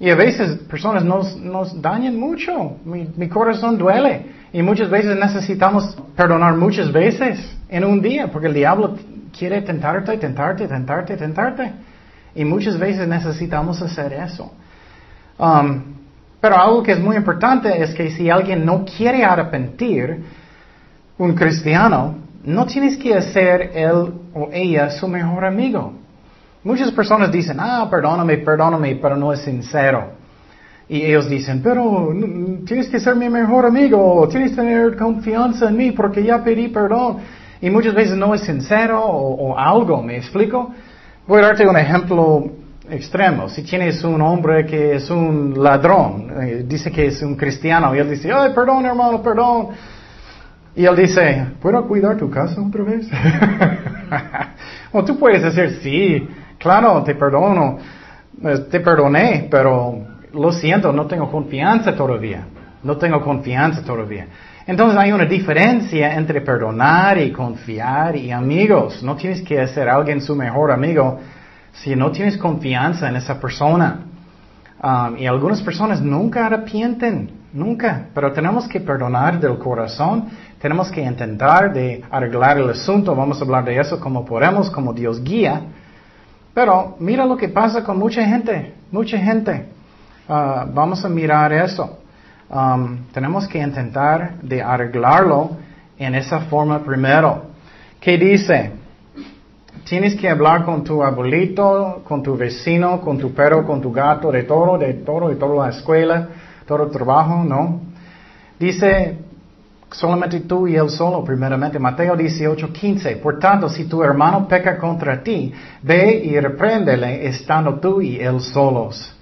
[0.00, 2.76] Y a veces personas nos, nos dañan mucho.
[2.84, 4.26] Mi, mi corazón duele.
[4.52, 8.28] Y muchas veces necesitamos perdonar muchas veces en un día.
[8.30, 8.96] Porque el diablo
[9.36, 11.72] quiere tentarte, tentarte, tentarte, tentarte.
[12.34, 14.52] Y muchas veces necesitamos hacer eso.
[15.38, 15.82] Um,
[16.40, 20.24] pero algo que es muy importante es que si alguien no quiere arrepentir,
[21.18, 25.92] un cristiano, no tienes que hacer él o ella su mejor amigo.
[26.68, 30.10] Muchas personas dicen, ah, perdóname, perdóname, pero no es sincero.
[30.86, 32.12] Y ellos dicen, pero
[32.66, 36.68] tienes que ser mi mejor amigo, tienes que tener confianza en mí porque ya pedí
[36.68, 37.20] perdón.
[37.62, 40.74] Y muchas veces no es sincero o, algo, ¿me explico?
[41.26, 42.50] Voy a darte un ejemplo
[42.90, 43.48] extremo.
[43.48, 47.98] Si tienes un hombre que es un ladrón, eh, dice que es un cristiano, y
[47.98, 49.68] él dice, ay, perdón hermano, perdón.
[50.76, 53.08] Y él dice, ¿puedo cuidar tu casa otra vez?
[54.92, 56.28] o tú puedes decir, sí,
[56.58, 57.78] claro, te perdono,
[58.44, 59.98] eh, te perdoné, pero
[60.32, 62.46] lo siento, no tengo confianza todavía.
[62.82, 64.26] No tengo confianza todavía.
[64.66, 69.02] Entonces hay una diferencia entre perdonar y confiar y amigos.
[69.02, 71.18] No tienes que a alguien su mejor amigo
[71.72, 74.00] si no tienes confianza en esa persona.
[74.80, 80.26] Um, y algunas personas nunca arrepienten, nunca, pero tenemos que perdonar del corazón,
[80.60, 84.92] tenemos que intentar de arreglar el asunto, vamos a hablar de eso como podemos, como
[84.92, 85.62] Dios guía.
[86.58, 89.68] Pero mira lo que pasa con mucha gente, mucha gente.
[90.28, 92.00] Uh, vamos a mirar eso.
[92.50, 95.50] Um, tenemos que intentar de arreglarlo
[95.96, 97.42] en esa forma primero.
[98.00, 98.72] ¿Qué dice?
[99.84, 104.32] Tienes que hablar con tu abuelito, con tu vecino, con tu perro, con tu gato,
[104.32, 106.28] de todo, de todo, de toda la escuela,
[106.66, 107.82] todo el trabajo, ¿no?
[108.58, 109.16] Dice,
[109.90, 111.78] solamente tú y él solo, primeramente.
[111.78, 113.16] Mateo 18, 15.
[113.16, 118.40] Por tanto, si tu hermano peca contra ti, ve y repréndele estando tú y él
[118.40, 119.14] solos.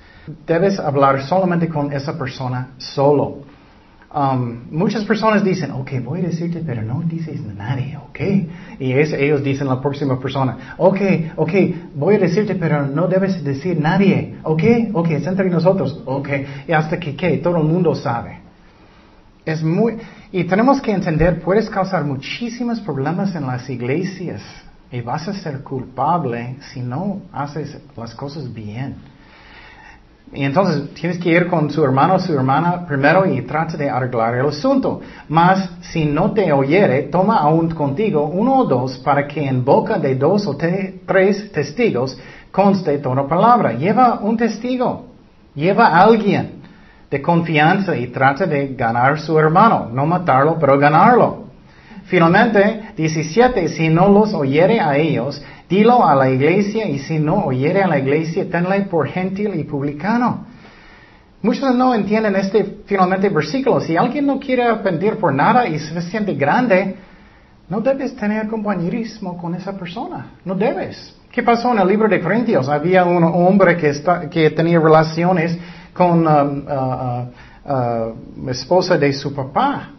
[0.46, 3.44] Debes hablar solamente con esa persona solo.
[4.12, 8.20] Um, muchas personas dicen, ok, voy a decirte, pero no dices a nadie, ok.
[8.78, 11.00] Y ellos dicen a la próxima persona, ok,
[11.36, 11.52] ok,
[11.94, 14.62] voy a decirte, pero no debes decir nadie, ok,
[14.94, 16.28] ok, es entre nosotros, ok.
[16.66, 17.36] Y hasta que, ¿qué?
[17.38, 18.45] Todo el mundo sabe.
[19.46, 19.96] Es muy,
[20.32, 24.42] y tenemos que entender, puedes causar muchísimos problemas en las iglesias
[24.90, 28.96] y vas a ser culpable si no haces las cosas bien.
[30.32, 33.88] Y entonces tienes que ir con su hermano o su hermana primero y trate de
[33.88, 35.00] arreglar el asunto.
[35.28, 40.00] Mas si no te oyere, toma aún contigo uno o dos para que en boca
[40.00, 42.18] de dos o tres testigos
[42.50, 43.74] conste toda palabra.
[43.74, 45.06] Lleva un testigo,
[45.54, 46.55] lleva a alguien
[47.10, 49.88] de confianza y trate de ganar su hermano.
[49.92, 51.46] No matarlo, pero ganarlo.
[52.04, 57.44] Finalmente, 17, si no los oyere a ellos, Dilo a la iglesia y si no
[57.44, 60.46] oyere a la iglesia, tenle por gentil y publicano.
[61.42, 63.80] Muchos no entienden este finalmente versículo.
[63.80, 66.96] Si alguien no quiere aprender por nada y se siente grande,
[67.68, 70.34] no debes tener compañerismo con esa persona.
[70.44, 71.16] No debes.
[71.32, 72.68] ¿Qué pasó en el libro de Corintios?
[72.68, 73.92] Había un hombre que,
[74.30, 75.58] que tenía relaciones
[75.96, 77.30] con la uh,
[77.68, 79.90] uh, uh, esposa de su papá.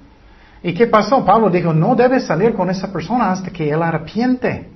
[0.64, 1.24] ¿Y qué pasó?
[1.24, 4.70] Pablo dijo, no debes salir con esa persona hasta que él arrepiente.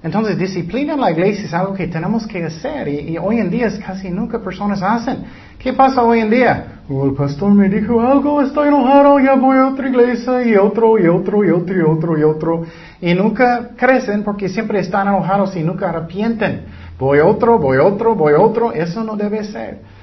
[0.00, 3.68] Entonces, disciplina en la iglesia es algo que tenemos que hacer y, hoy en día
[3.84, 5.24] casi nunca personas hacen.
[5.58, 6.82] ¿Qué pasa hoy en día?
[6.88, 10.98] Oh, el pastor me dijo algo, estoy enojado, ya voy a otra iglesia y otro
[10.98, 12.62] y otro y otro y otro y otro.
[13.00, 16.66] Y nunca crecen porque siempre están enojados y nunca arrepienten.
[16.96, 18.72] Voy otro, voy otro, voy otro.
[18.72, 19.97] Eso no debe ser.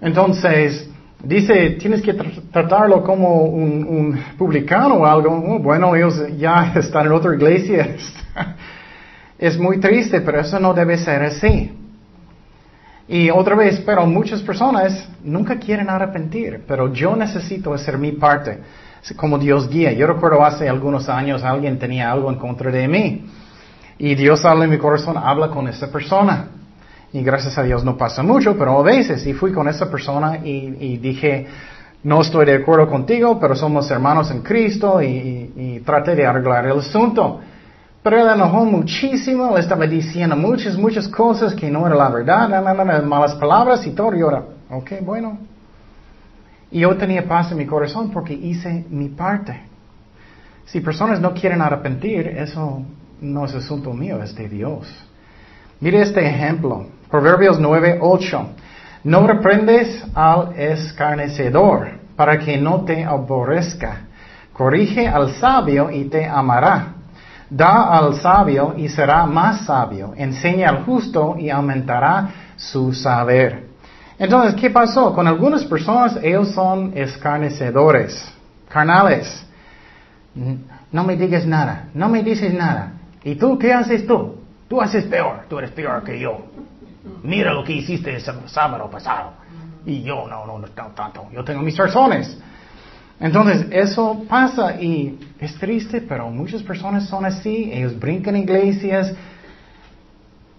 [0.00, 0.88] Entonces,
[1.22, 5.30] dice, tienes que tratarlo como un, un publicano o algo.
[5.30, 7.96] Oh, bueno, ellos ya están en otra iglesia.
[9.40, 11.72] Es muy triste, pero eso no debe ser así.
[13.08, 18.58] Y otra vez, pero muchas personas nunca quieren arrepentir, pero yo necesito hacer mi parte,
[19.16, 19.92] como Dios guía.
[19.92, 23.24] Yo recuerdo hace algunos años alguien tenía algo en contra de mí.
[23.98, 26.48] Y Dios habla en mi corazón, habla con esa persona.
[27.12, 30.38] Y gracias a Dios no pasa mucho, pero a veces, y fui con esa persona
[30.44, 31.46] y, dije,
[32.04, 36.78] no estoy de acuerdo contigo, pero somos hermanos en Cristo y, traté de arreglar el
[36.78, 37.40] asunto.
[38.02, 43.02] Pero él enojó muchísimo, le estaba diciendo muchas, muchas cosas que no era la verdad,
[43.04, 44.14] malas palabras y todo.
[44.14, 45.38] Y ahora, ok, bueno.
[46.70, 49.60] Y yo tenía paz en mi corazón porque hice mi parte.
[50.64, 52.82] Si personas no quieren arrepentir, eso
[53.20, 54.86] no es asunto mío, es de Dios.
[55.80, 56.86] Mire este ejemplo.
[57.10, 58.46] Proverbios 9, 8.
[59.02, 64.02] No reprendes al escarnecedor para que no te aborrezca.
[64.52, 66.94] Corrige al sabio y te amará.
[67.48, 70.12] Da al sabio y será más sabio.
[70.16, 73.66] Enseña al justo y aumentará su saber.
[74.16, 75.12] Entonces, ¿qué pasó?
[75.12, 78.32] Con algunas personas ellos son escarnecedores,
[78.68, 79.44] carnales.
[80.92, 82.92] No me digas nada, no me dices nada.
[83.24, 84.39] ¿Y tú qué haces tú?
[84.70, 86.38] Tú haces peor, tú eres peor que yo.
[87.24, 89.32] Mira lo que hiciste el sábado pasado.
[89.84, 91.26] Y yo no, no, no tanto.
[91.32, 92.38] Yo tengo mis razones.
[93.18, 97.68] Entonces, eso pasa y es triste, pero muchas personas son así.
[97.72, 99.12] Ellos brincan iglesias.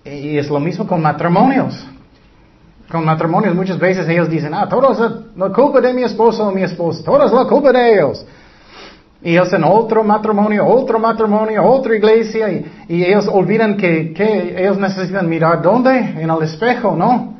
[0.03, 1.87] Y es lo mismo con matrimonios.
[2.91, 6.51] Con matrimonios muchas veces ellos dicen, ah, todo es la culpa de mi esposo o
[6.51, 7.01] mi esposa.
[7.01, 8.25] Todo es la culpa de ellos.
[9.23, 12.49] Y hacen otro matrimonio, otro matrimonio, otra iglesia,
[12.87, 14.13] y, ellos olvidan que,
[14.57, 17.35] ellos necesitan mirar dónde, en el espejo, ¿no?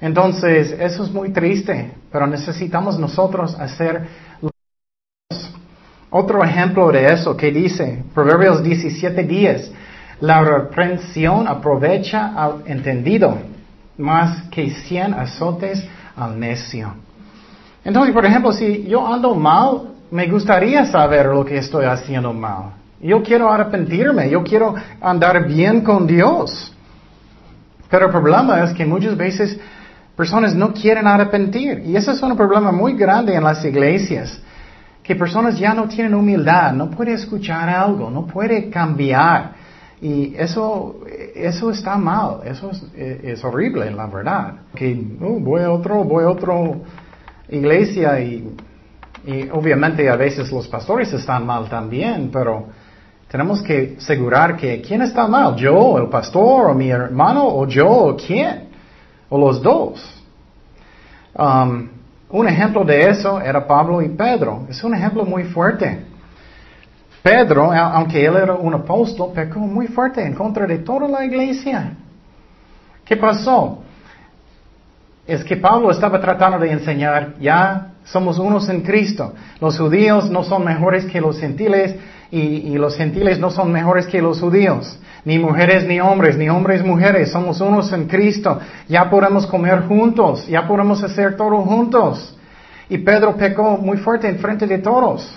[0.00, 4.06] Entonces, eso es muy triste, pero necesitamos nosotros hacer
[6.10, 9.70] otro ejemplo de eso que dice, Proverbios 17 días,
[10.20, 13.36] la reprensión aprovecha al entendido,
[13.98, 16.94] más que cien azotes al necio.
[17.84, 22.72] Entonces, por ejemplo, si yo ando mal, me gustaría saber lo que estoy haciendo mal.
[23.00, 26.72] Yo quiero arrepentirme, yo quiero andar bien con Dios.
[27.90, 29.58] Pero el problema es que muchas veces
[30.16, 31.82] personas no quieren arrepentir.
[31.84, 34.40] Y ese es un problema muy grande en las iglesias.
[35.02, 39.52] Que personas ya no tienen humildad, no puede escuchar algo, no puede cambiar.
[40.00, 41.00] Y eso,
[41.34, 44.54] eso está mal, eso es, horrible, la verdad.
[44.74, 46.54] Que oh, voy a otro, voy a otra
[47.48, 48.56] iglesia y
[49.26, 52.66] y obviamente a veces los pastores están mal también, pero
[53.28, 57.88] tenemos que asegurar que quién está mal, yo, el pastor, o mi hermano, o yo,
[57.88, 58.68] o quién,
[59.28, 60.24] o los dos.
[61.34, 61.88] Um,
[62.30, 64.66] un ejemplo de eso era Pablo y Pedro.
[64.68, 66.04] Es un ejemplo muy fuerte.
[67.22, 71.94] Pedro, aunque él era un apóstol, pecó muy fuerte en contra de toda la iglesia.
[73.04, 73.82] ¿Qué pasó?
[75.26, 79.34] Es que Pablo estaba tratando de enseñar, ya somos unos en Cristo.
[79.60, 81.96] Los judíos no son mejores que los gentiles
[82.30, 84.98] y, los gentiles no son mejores que los judíos.
[85.24, 87.32] Ni mujeres ni hombres, ni hombres mujeres.
[87.32, 88.60] Somos unos en Cristo.
[88.88, 90.46] Ya podemos comer juntos.
[90.46, 92.36] Ya podemos hacer todo juntos.
[92.88, 95.28] Y Pedro pecó muy fuerte en frente de todos.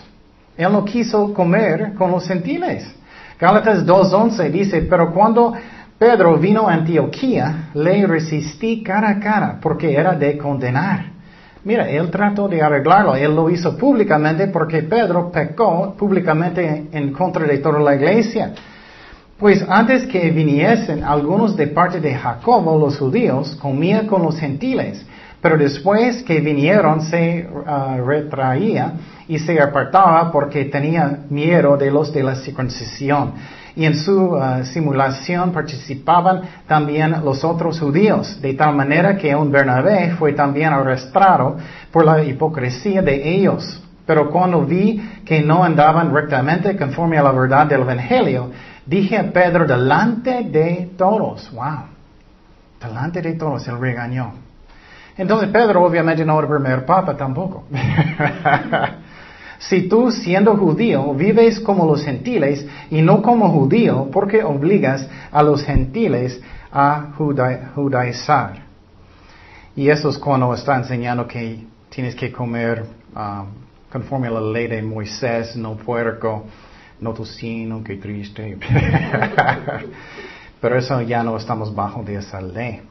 [0.56, 2.88] Él no quiso comer con los gentiles.
[3.40, 5.54] Gálatas 2.11 dice, pero cuando
[5.98, 11.19] Pedro vino a Antioquía, le resistí cara a cara porque era de condenar.
[11.64, 17.46] Mira, él trató de arreglarlo, él lo hizo públicamente porque Pedro pecó públicamente en contra
[17.46, 18.54] de toda la iglesia.
[19.38, 25.06] Pues antes que viniesen algunos de parte de Jacobo, los judíos, comían con los gentiles,
[25.42, 28.94] pero después que vinieron se uh, retraía
[29.28, 33.34] y se apartaba porque tenía miedo de los de la circuncisión
[33.76, 39.52] y en su uh, simulación participaban también los otros judíos, de tal manera que un
[39.52, 41.58] Bernabé fue también arrestado
[41.92, 43.82] por la hipocresía de ellos.
[44.06, 48.50] Pero cuando vi que no andaban rectamente conforme a la verdad del Evangelio,
[48.86, 51.84] dije a Pedro delante de todos, wow,
[52.82, 54.34] delante de todos, él regañó.
[55.16, 57.66] Entonces Pedro obviamente no era primer papa tampoco.
[59.60, 65.08] Si tú, siendo judío, vives como los gentiles y no como judío, ¿por qué obligas
[65.32, 66.42] a los gentiles
[66.72, 67.12] a
[67.76, 68.64] judaizar?
[69.76, 73.46] Y eso es cuando está enseñando que tienes que comer ah,
[73.92, 76.46] conforme a la ley de Moisés, no puerco,
[77.02, 78.58] no tocino, qué triste.
[80.62, 82.82] Pero eso ya no estamos bajo de esa ley.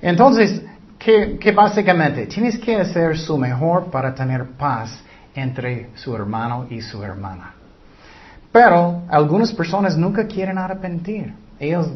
[0.00, 0.62] Entonces,
[0.98, 2.26] ¿qué, ¿qué, básicamente?
[2.26, 5.02] Tienes que hacer su mejor para tener paz
[5.36, 7.54] entre su hermano y su hermana.
[8.50, 11.32] Pero algunas personas nunca quieren arrepentir.
[11.60, 11.88] Ellos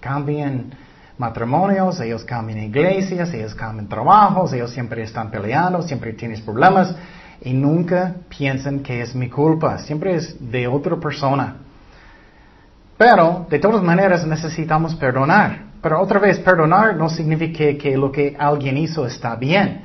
[0.00, 0.74] cambian
[1.16, 6.94] matrimonios, ellos cambian iglesias, ellos cambian trabajos, ellos siempre están peleando, siempre tienen problemas
[7.40, 11.56] y nunca piensan que es mi culpa, siempre es de otra persona.
[12.98, 15.72] Pero de todas maneras necesitamos perdonar.
[15.80, 19.82] Pero otra vez, perdonar no significa que lo que alguien hizo está bien.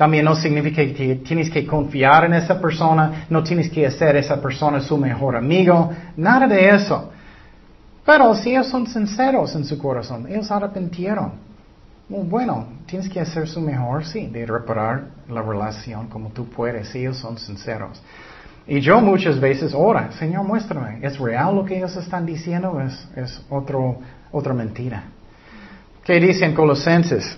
[0.00, 4.40] También no significa que tienes que confiar en esa persona, no tienes que hacer esa
[4.40, 7.10] persona su mejor amigo, nada de eso.
[8.06, 11.32] Pero si ellos son sinceros en su corazón, ellos arrepintieron.
[12.08, 17.00] Bueno, tienes que hacer su mejor, sí, de reparar la relación como tú puedes, si
[17.00, 18.02] ellos son sinceros.
[18.66, 22.80] Y yo muchas veces ora, Señor, muéstrame, ¿es real lo que ellos están diciendo?
[22.80, 25.02] ¿Es, es otra mentira?
[26.02, 27.36] ¿Qué dicen Colosenses?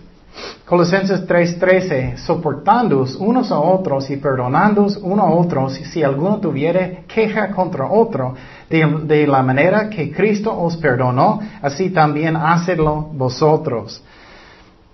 [0.65, 7.51] Colosenses 3:13, soportándoos unos a otros y perdonándoos unos a otros si alguno tuviere queja
[7.51, 8.35] contra otro,
[8.71, 14.03] de, la manera que Cristo os perdonó, así también hacedlo vosotros.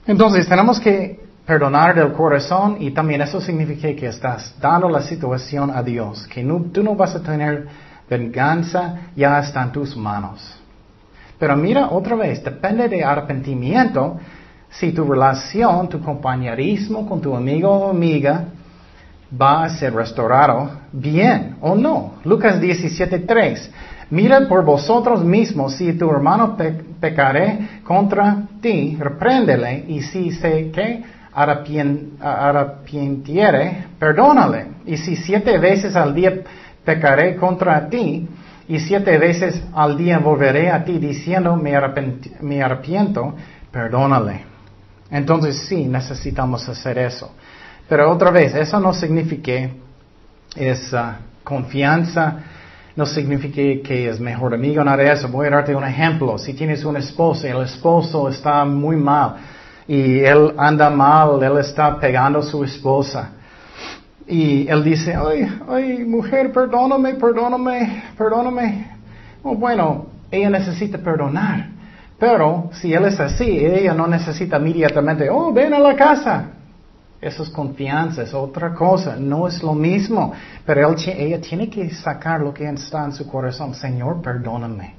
[0.06, 5.70] Entonces tenemos que perdonar del corazón y también eso significa que estás dando la situación
[5.70, 7.68] a Dios, que tú no vas a tener
[8.10, 10.58] venganza, ya está en tus manos.
[11.38, 14.18] Pero mira otra vez, depende de arrepentimiento,
[14.70, 18.44] si tu relación, tu compañerismo con tu amigo o amiga
[19.40, 22.14] va a ser restaurado bien o no.
[22.24, 23.70] Lucas 17:3.
[24.10, 26.56] Mira por vosotros mismos si tu hermano
[26.98, 31.02] pecare contra ti, repréndele y si se que
[31.34, 34.68] arrepintiere, perdónale.
[34.86, 36.38] Y si siete veces al día
[36.84, 38.26] pecaré contra ti
[38.66, 43.34] y siete veces al día volveré a ti diciendo me, arrepiento,
[43.70, 44.47] perdónale.
[45.10, 47.32] Entonces sí, necesitamos hacer eso.
[47.88, 49.70] Pero otra vez, eso no significa
[50.54, 52.36] esa confianza,
[52.94, 55.28] no significa que es mejor amigo, nada de eso.
[55.28, 56.36] Voy a darte un ejemplo.
[56.36, 59.36] Si tienes un esposo y el esposo está muy mal
[59.86, 63.30] y él anda mal, él está pegando a su esposa.
[64.26, 68.90] Y él dice, ay, ay, mujer, perdóname, perdóname, perdóname.
[69.42, 71.77] Oh, bueno, ella necesita perdonar.
[72.18, 76.50] Pero si él es así, ella no necesita inmediatamente, oh, ven a la casa.
[77.20, 80.32] Eso es confianza, es otra cosa, no es lo mismo.
[80.64, 83.74] Pero ella tiene que sacar lo que está en su corazón.
[83.74, 84.94] Señor, perdóname.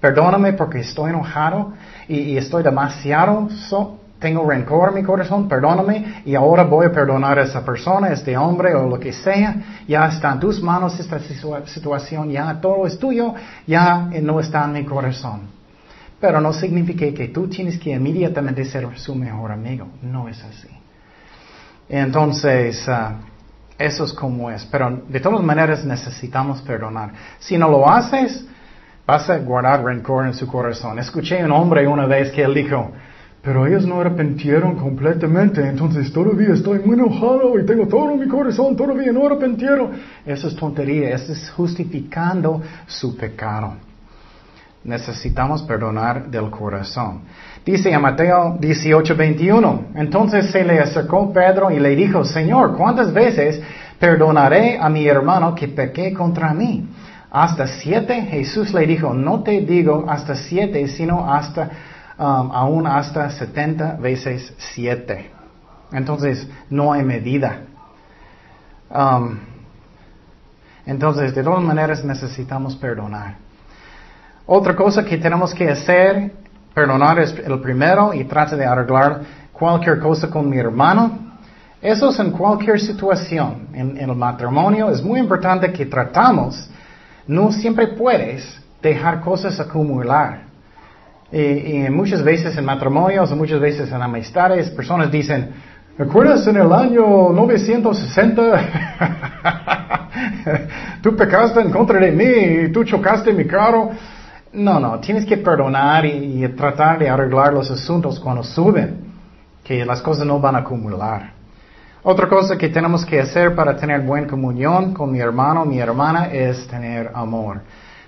[0.00, 1.72] Perdóname porque estoy enojado
[2.06, 3.48] y, estoy demasiado,
[4.20, 8.36] tengo rencor en mi corazón, perdóname y ahora voy a perdonar a esa persona, este
[8.36, 9.56] hombre o lo que sea.
[9.88, 11.18] Ya está en tus manos esta
[11.66, 13.34] situación, ya todo es tuyo,
[13.66, 15.57] ya no está en mi corazón.
[16.20, 19.86] Pero no significa que tú tienes que inmediatamente ser su mejor amigo.
[20.02, 20.68] No es así.
[21.88, 23.16] Entonces, ah,
[23.78, 24.66] eso es como es.
[24.66, 27.12] Pero de todas maneras necesitamos perdonar.
[27.38, 28.44] Si no lo haces,
[29.06, 30.98] vas a guardar rencor en su corazón.
[30.98, 32.90] Escuché a un hombre una vez que él dijo,
[33.40, 38.76] pero ellos no arrepintieron completamente, entonces todavía estoy muy enojado y tengo todo mi corazón,
[38.76, 39.92] todavía no arrepintieron.
[40.26, 43.87] Eso es tontería, eso es justificando su pecado
[44.88, 47.20] necesitamos perdonar del corazón.
[47.64, 53.12] Dice en Mateo 18, 21, entonces se le acercó Pedro y le dijo, Señor, ¿cuántas
[53.12, 53.60] veces
[54.00, 56.88] perdonaré a mi hermano que pequé contra mí?
[57.30, 58.22] ¿Hasta siete?
[58.22, 61.70] Jesús le dijo, no te digo hasta siete, sino hasta,
[62.18, 65.30] um, aún hasta setenta veces siete.
[65.92, 67.60] Entonces, no hay medida.
[68.88, 69.38] Um,
[70.86, 73.47] entonces, de todas maneras necesitamos perdonar.
[74.50, 76.32] Otra cosa que tenemos que hacer,
[76.72, 79.20] perdonar es el primero y trata de arreglar
[79.52, 81.36] cualquier cosa con mi hermano.
[81.82, 83.68] Eso es en cualquier situación.
[83.74, 86.70] En, el matrimonio es muy importante que tratamos.
[87.26, 90.44] No siempre puedes dejar cosas acumular.
[91.30, 95.50] Y, muchas veces en matrimonios, muchas veces en amistades, personas dicen,
[95.98, 98.42] ¿recuerdas en el año 960?
[101.02, 103.90] tú pecaste en contra de mí tú chocaste mi carro.
[104.52, 109.08] No, no, tienes que perdonar y, tratar de arreglar los asuntos cuando suben,
[109.62, 111.32] que las cosas no van a acumular.
[112.02, 116.32] Otra cosa que tenemos que hacer para tener buena comunión con mi hermano, mi hermana,
[116.32, 117.60] es tener amor.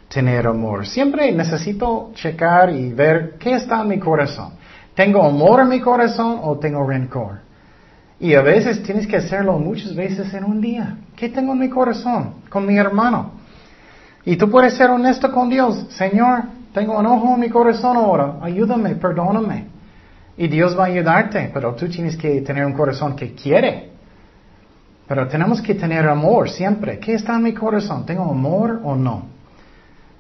[0.09, 0.87] Tener amor.
[0.87, 4.53] Siempre necesito checar y ver qué está en mi corazón.
[4.95, 7.41] ¿Tengo amor en mi corazón o tengo rencor?
[8.19, 10.97] Y a veces tienes que hacerlo muchas veces en un día.
[11.17, 13.40] ¿Qué tengo en mi corazón con mi hermano?
[14.25, 15.87] Y tú puedes ser honesto con Dios.
[15.91, 16.43] Señor,
[16.75, 18.37] tengo enojo en mi corazón ahora.
[18.43, 19.67] Ayúdame, perdóname.
[20.37, 23.91] Y Dios va a ayudarte, pero tú tienes que tener un corazón que quiere.
[25.07, 26.99] Pero tenemos que tener amor siempre.
[26.99, 28.07] ¿Qué está en mi corazón?
[28.07, 29.25] ¿Tengo amor o no?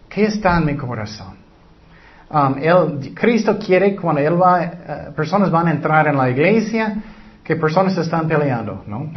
[0.08, 1.38] ¿Qué está en mi corazón?
[2.30, 4.72] Um, Cristo quiere cuando él va, eh,
[5.16, 6.96] personas van a entrar en la iglesia,
[7.42, 9.10] que personas están peleando, ¿no?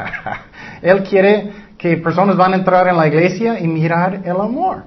[0.82, 4.82] él quiere que personas van a entrar en la iglesia y mirar el amor.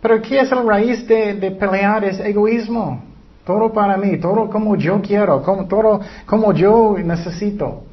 [0.00, 2.04] Pero ¿qué es la raíz de, pelear?
[2.04, 3.02] Es egoísmo.
[3.46, 7.84] Todo para mí, todo como yo quiero, como, todo como yo necesito.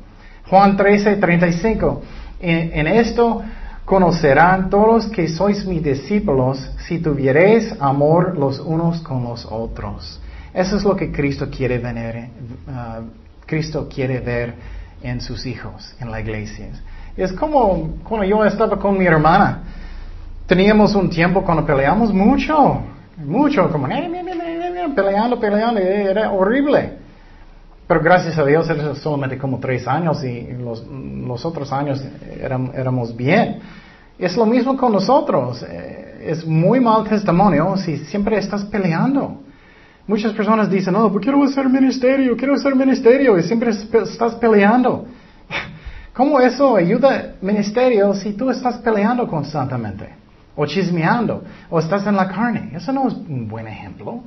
[0.48, 2.02] Juan 13, 35.
[2.40, 3.42] En, esto
[3.86, 10.20] conocerán todos que sois mis discípulos si tuviereis amor los unos con los otros.
[10.54, 12.30] Eso es lo que Cristo quiere ver,
[12.68, 13.04] uh,
[13.46, 14.56] Cristo quiere ver
[15.02, 16.70] en sus hijos, en la iglesia.
[17.20, 19.64] Es como cuando yo estaba con mi hermana.
[20.48, 22.82] Teníamos un tiempo cuando peleamos mucho,
[23.18, 23.88] mucho, como
[24.96, 26.94] peleando, peleando, era horrible.
[27.86, 32.02] Pero gracias a Dios era solamente como tres años y los, otros años
[32.74, 33.60] éramos bien.
[34.18, 35.62] Es lo mismo con nosotros.
[35.64, 39.42] Eh, es muy mal testimonio si siempre estás peleando.
[40.08, 45.06] Muchas personas dicen, no, pues quiero hacer ministerio, quiero hacer ministerio y siempre estás peleando.
[46.14, 50.10] ¿Cómo eso ayuda ministerio si tú estás peleando constantemente?
[50.56, 52.72] O chismeando, o estás en la carne.
[52.76, 54.22] Eso no es un buen ejemplo.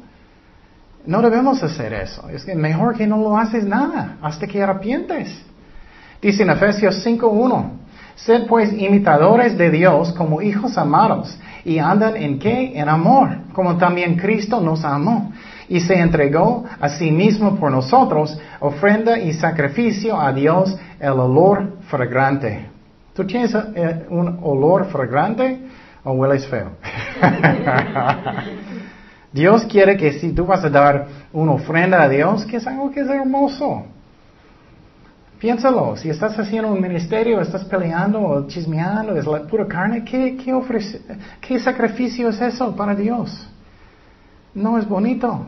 [1.04, 2.28] No debemos hacer eso.
[2.30, 5.44] Es que mejor que no lo haces nada hasta que arrepientes.
[6.22, 7.64] Dice en Efesios 5.1,
[8.14, 12.78] sed pues imitadores de Dios como hijos amados y andan en qué?
[12.78, 15.32] En amor, como también Cristo nos amó
[15.72, 21.78] y se entregó a sí mismo por nosotros, ofrenda y sacrificio a Dios, el olor
[21.88, 22.66] fragrante.
[23.14, 25.60] ¿Tú tienes eh, un olor fragrante
[26.04, 26.72] o hueles feo?
[29.32, 32.90] Dios quiere que si tú vas a dar una ofrenda a Dios, que es algo
[32.90, 33.86] que es hermoso.
[35.38, 40.36] Piénsalo, si estás haciendo un ministerio, estás peleando o chismeando, es la pura carne, ¿qué,
[40.36, 40.52] qué,
[41.40, 43.48] ¿qué sacrificio es eso para Dios?
[44.54, 45.46] No es bonito.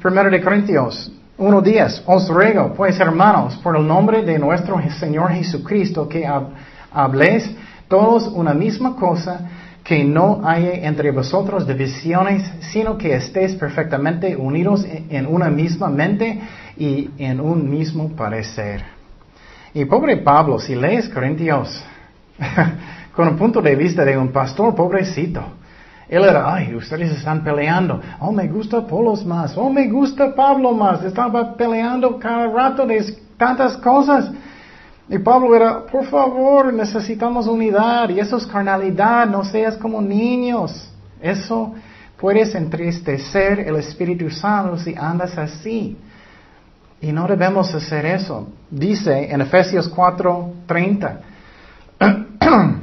[0.00, 6.08] Primero de Corintios 1.10, os ruego, pues hermanos, por el nombre de nuestro Señor Jesucristo,
[6.08, 6.26] que
[6.90, 7.54] habléis
[7.86, 9.40] todos una misma cosa,
[9.84, 16.40] que no haya entre vosotros divisiones, sino que estéis perfectamente unidos en una misma mente
[16.78, 18.82] y en un mismo parecer.
[19.74, 21.84] Y pobre Pablo, si lees Corintios
[23.14, 25.59] con un punto de vista de un pastor, pobrecito.
[26.10, 28.00] Él era, ay, ustedes están peleando.
[28.18, 29.56] Oh, me gusta Polos más.
[29.56, 31.04] Oh, me gusta Pablo más.
[31.04, 34.28] Estaba peleando cada rato de tantas cosas.
[35.08, 40.92] Y Pablo era, por favor, necesitamos unidad y eso es carnalidad, no seas como niños.
[41.22, 41.74] Eso
[42.18, 45.96] puedes entristecer el Espíritu Santo si andas así.
[47.00, 48.48] Y no debemos hacer eso.
[48.68, 51.20] Dice en Efesios 4:30,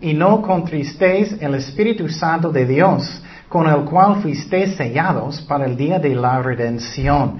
[0.00, 5.76] y no contristéis el Espíritu Santo de Dios, con el cual fuisteis sellados para el
[5.76, 7.38] día de la redención.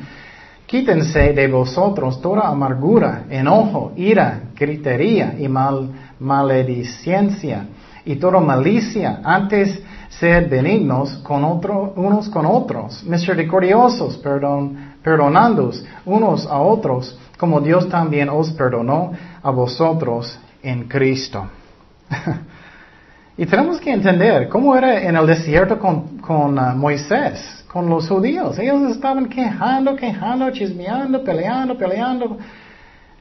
[0.66, 5.90] Quítense de vosotros toda amargura, enojo, ira, gritería y mal,
[6.20, 7.66] maledicencia
[8.04, 9.20] y toda malicia.
[9.24, 14.94] Antes sed benignos con otro, unos con otros, misericordiosos, perdón,
[16.04, 21.48] unos a otros, como Dios también os perdonó a vosotros en Cristo.
[23.40, 28.06] y tenemos que entender cómo era en el desierto con, con uh, Moisés con los
[28.06, 28.58] judíos.
[28.58, 32.36] Ellos estaban quejando, quejando, chismeando, peleando, peleando.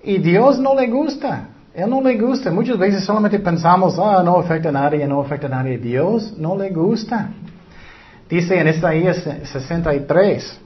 [0.03, 1.47] Y Dios no le gusta.
[1.73, 2.51] Él no le gusta.
[2.51, 5.77] Muchas veces solamente pensamos, ah, no afecta a nadie, no afecta a nadie.
[5.77, 7.29] Dios no le gusta.
[8.29, 10.59] Dice en Isaías 63,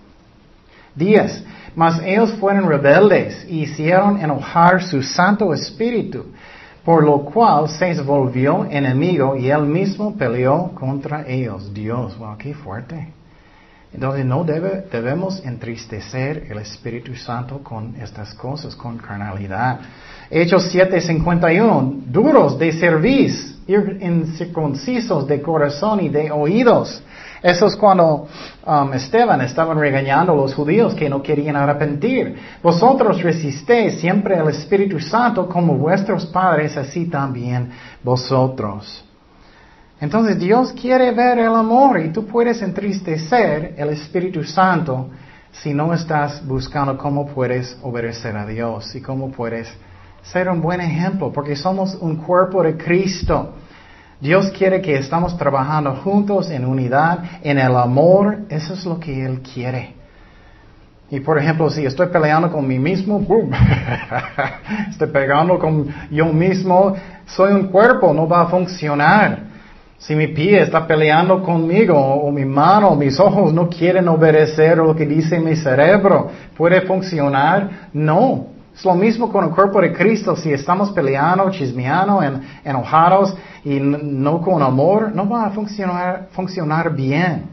[0.95, 1.45] 10,
[1.75, 6.25] mas ellos fueron rebeldes y hicieron enojar su Santo Espíritu,
[6.83, 11.73] por lo cual se volvió enemigo y él mismo peleó contra ellos.
[11.73, 13.07] Dios, wow, qué fuerte.
[13.93, 19.79] Entonces no debe, debemos entristecer el Espíritu Santo con estas cosas, con carnalidad.
[20.31, 23.53] Hechos 7:51, duros de servicio,
[24.01, 27.03] incircuncisos de corazón y de oídos.
[27.43, 28.25] Eso es cuando
[28.65, 32.37] um, Esteban estaban regañando a los judíos que no querían arrepentir.
[32.63, 37.69] Vosotros resistéis siempre al Espíritu Santo como vuestros padres, así también
[38.01, 39.03] vosotros.
[39.99, 45.09] Entonces Dios quiere ver el amor y tú puedes entristecer el Espíritu Santo
[45.51, 49.67] si no estás buscando cómo puedes obedecer a Dios y cómo puedes
[50.23, 53.53] ser un buen ejemplo, porque somos un cuerpo de Cristo.
[54.23, 59.25] Dios quiere que estamos trabajando juntos en unidad, en el amor, eso es lo que
[59.25, 59.95] Él quiere.
[61.11, 63.51] Y por ejemplo, si estoy peleando con mí mismo, ¡boom!
[64.89, 66.95] estoy pegando con yo mismo,
[67.25, 69.39] soy un cuerpo, no va a funcionar.
[69.97, 74.77] Si mi pie está peleando conmigo o mi mano o mis ojos no quieren obedecer
[74.77, 77.89] lo que dice mi cerebro, ¿puede funcionar?
[77.91, 78.52] No.
[78.75, 80.35] Es lo mismo con el cuerpo de Cristo.
[80.35, 82.21] Si estamos peleando, chismeando,
[82.63, 87.45] enojados y no con amor, no va a funcionar, bien.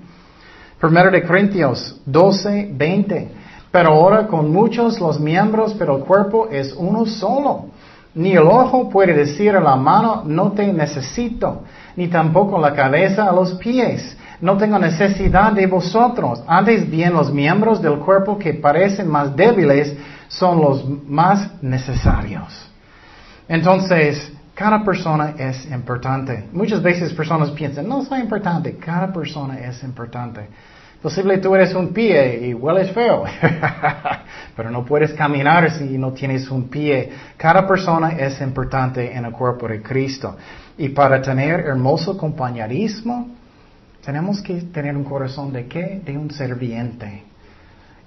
[0.80, 3.30] Primero de Corintios 12, 20.
[3.70, 7.66] Pero ahora con muchos los miembros, pero el cuerpo es uno solo.
[8.14, 11.62] Ni el ojo puede decir a la mano, no te necesito,
[11.94, 14.16] ni tampoco la cabeza a los pies.
[14.40, 16.42] No tengo necesidad de vosotros.
[16.46, 19.94] Antes bien los miembros del cuerpo que parecen más débiles
[20.30, 22.70] son los más necesarios.
[23.48, 26.48] Entonces, cada persona es importante.
[26.52, 28.76] Muchas veces personas piensan, no soy importante.
[28.76, 30.48] Cada persona es importante.
[31.02, 33.24] Posible tú eres un pie y hueles feo,
[34.56, 37.10] pero no puedes caminar si no tienes un pie.
[37.36, 40.36] Cada persona es importante en el cuerpo de Cristo.
[40.76, 43.28] Y para tener hermoso compañerismo,
[44.04, 46.02] tenemos que tener un corazón de qué?
[46.04, 47.29] De un serviente.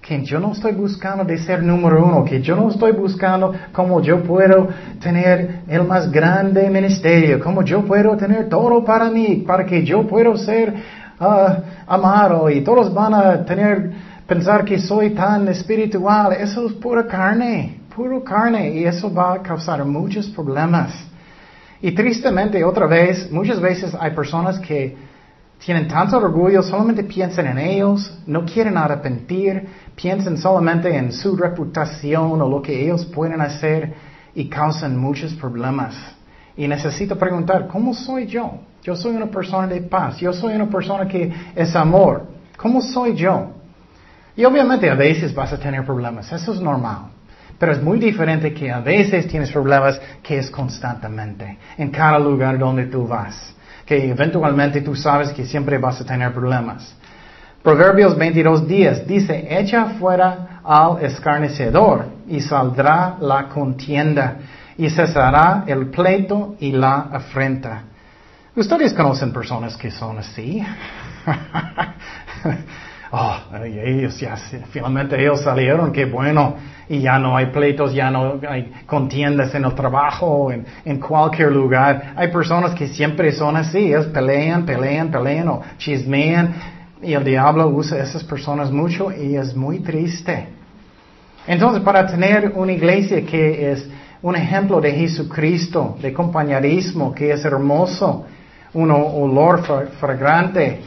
[0.05, 4.01] Que yo no estoy buscando de ser número uno, que yo no estoy buscando cómo
[4.01, 4.67] yo puedo
[5.01, 10.05] tener el más grande ministerio, cómo yo puedo tener todo para mí, para que yo
[10.05, 10.73] pueda ser
[11.21, 11.53] uh,
[11.87, 13.93] amado y todos van a tener,
[14.27, 16.33] pensar que soy tan espiritual.
[16.33, 20.91] Eso es pura carne, puro carne y eso va a causar muchos problemas.
[21.81, 24.97] Y tristemente, otra vez, muchas veces hay personas que
[25.63, 32.41] tienen tanto orgullo, solamente piensan en ellos, no quieren arrepentir, piensan solamente en su reputación
[32.41, 33.93] o lo que ellos pueden hacer
[34.35, 35.95] y causan muchos problemas.
[36.57, 38.59] Y necesito preguntar, ¿cómo soy yo?
[38.83, 42.27] Yo soy una persona de paz, yo soy una persona que es amor.
[42.57, 43.51] ¿Cómo soy yo?
[44.35, 47.05] Y obviamente a veces vas a tener problemas, eso es normal.
[47.57, 52.57] Pero es muy diferente que a veces tienes problemas que es constantemente, en cada lugar
[52.59, 53.55] donde tú vas
[53.93, 56.95] que eventualmente tú sabes que siempre vas a tener problemas.
[57.61, 64.37] Proverbios 22 días dice, echa fuera al escarnecedor y saldrá la contienda
[64.77, 67.83] y cesará el pleito y la afrenta.
[68.55, 70.63] Ustedes conocen personas que son así.
[73.13, 74.35] oh, ellos ya,
[74.71, 76.55] finalmente ellos salieron, qué bueno,
[76.89, 81.51] y ya no hay pleitos, ya no hay contiendas en el trabajo, en, en cualquier
[81.51, 82.13] lugar.
[82.15, 86.55] Hay personas que siempre son así, ellos pelean, pelean, pelean o chismean,
[87.03, 90.47] y el diablo usa a esas personas mucho y es muy triste.
[91.45, 93.87] Entonces, para tener una iglesia que es
[94.23, 98.25] un ejemplo de Jesucristo, de compañerismo, que es hermoso,
[98.73, 99.61] un olor
[99.99, 100.81] fragrante,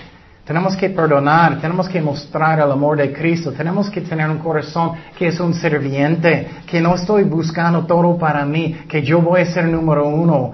[0.47, 4.93] tenemos que perdonar, tenemos que mostrar el amor de Cristo, tenemos que tener un corazón
[5.19, 9.47] que es un serviente, que no estoy buscando todo para mí, que yo voy a
[9.47, 10.53] ser número uno.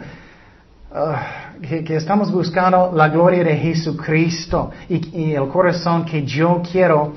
[0.94, 7.12] Ah, que, estamos buscando la gloria de Jesucristo y, y el corazón que yo quiero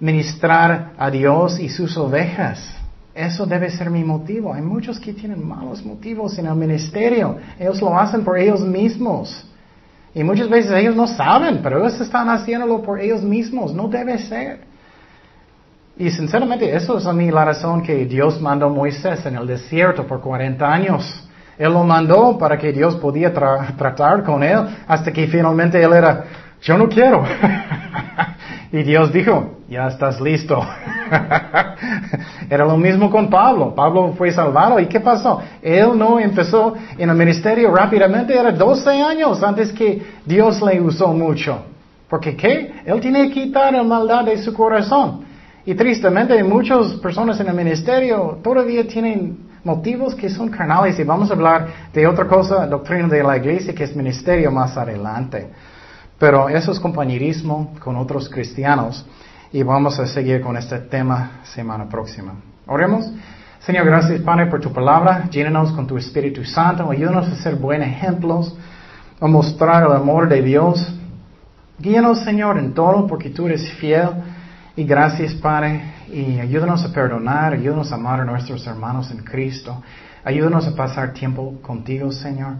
[0.00, 2.76] ministrar a Dios y sus ovejas.
[3.14, 4.52] Eso debe ser mi motivo.
[4.52, 7.38] Hay muchos que tienen malos motivos en el ministerio.
[7.58, 9.49] Ellos lo hacen por ellos mismos.
[10.14, 13.72] Y muchas veces ellos no saben, pero ellos están haciéndolo por ellos mismos.
[13.72, 14.60] No debe ser.
[15.96, 19.46] Y sinceramente, eso es a mí la razón que Dios mandó a Moisés en el
[19.46, 21.28] desierto por 40 años.
[21.58, 26.24] Él lo mandó para que Dios podía tratar con él hasta que finalmente él era,
[26.62, 27.22] yo no quiero.
[28.72, 30.60] y Dios dijo, ya estás listo.
[32.50, 33.72] Era lo mismo con Pablo.
[33.72, 34.80] Pablo fue salvado.
[34.80, 35.40] ¿Y qué pasó?
[35.62, 38.36] Él no empezó en el ministerio rápidamente.
[38.36, 41.62] Era 12 años antes que Dios le usó mucho.
[42.08, 42.82] Porque ¿qué?
[42.84, 45.24] Él tiene que quitar la maldad de su corazón.
[45.64, 50.98] Y tristemente muchas personas en el ministerio todavía tienen motivos que son carnales.
[50.98, 54.76] Y vamos a hablar de otra cosa, doctrina de la iglesia, que es ministerio más
[54.76, 55.48] adelante.
[56.18, 59.06] Pero eso es compañerismo con otros cristianos
[59.52, 62.34] y vamos a seguir con este tema semana próxima.
[62.66, 63.10] Oremos.
[63.60, 65.28] Señor, gracias Padre por tu palabra.
[65.30, 66.90] Llénanos con tu Espíritu Santo.
[66.90, 68.56] Ayúdanos a ser buenos ejemplos,
[69.20, 70.94] a mostrar el amor de Dios.
[71.78, 74.08] Guíanos, Señor, en todo porque tú eres fiel.
[74.76, 75.82] Y gracias, Padre.
[76.12, 79.82] Y ayúdanos a perdonar, ayúdanos a amar a nuestros hermanos en Cristo.
[80.24, 82.54] Ayúdanos a pasar tiempo contigo, Señor.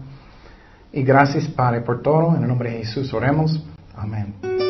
[0.91, 2.35] Y gracias, Padre, por todo.
[2.35, 3.63] En el nombre de Jesús oremos.
[3.95, 4.60] Amén.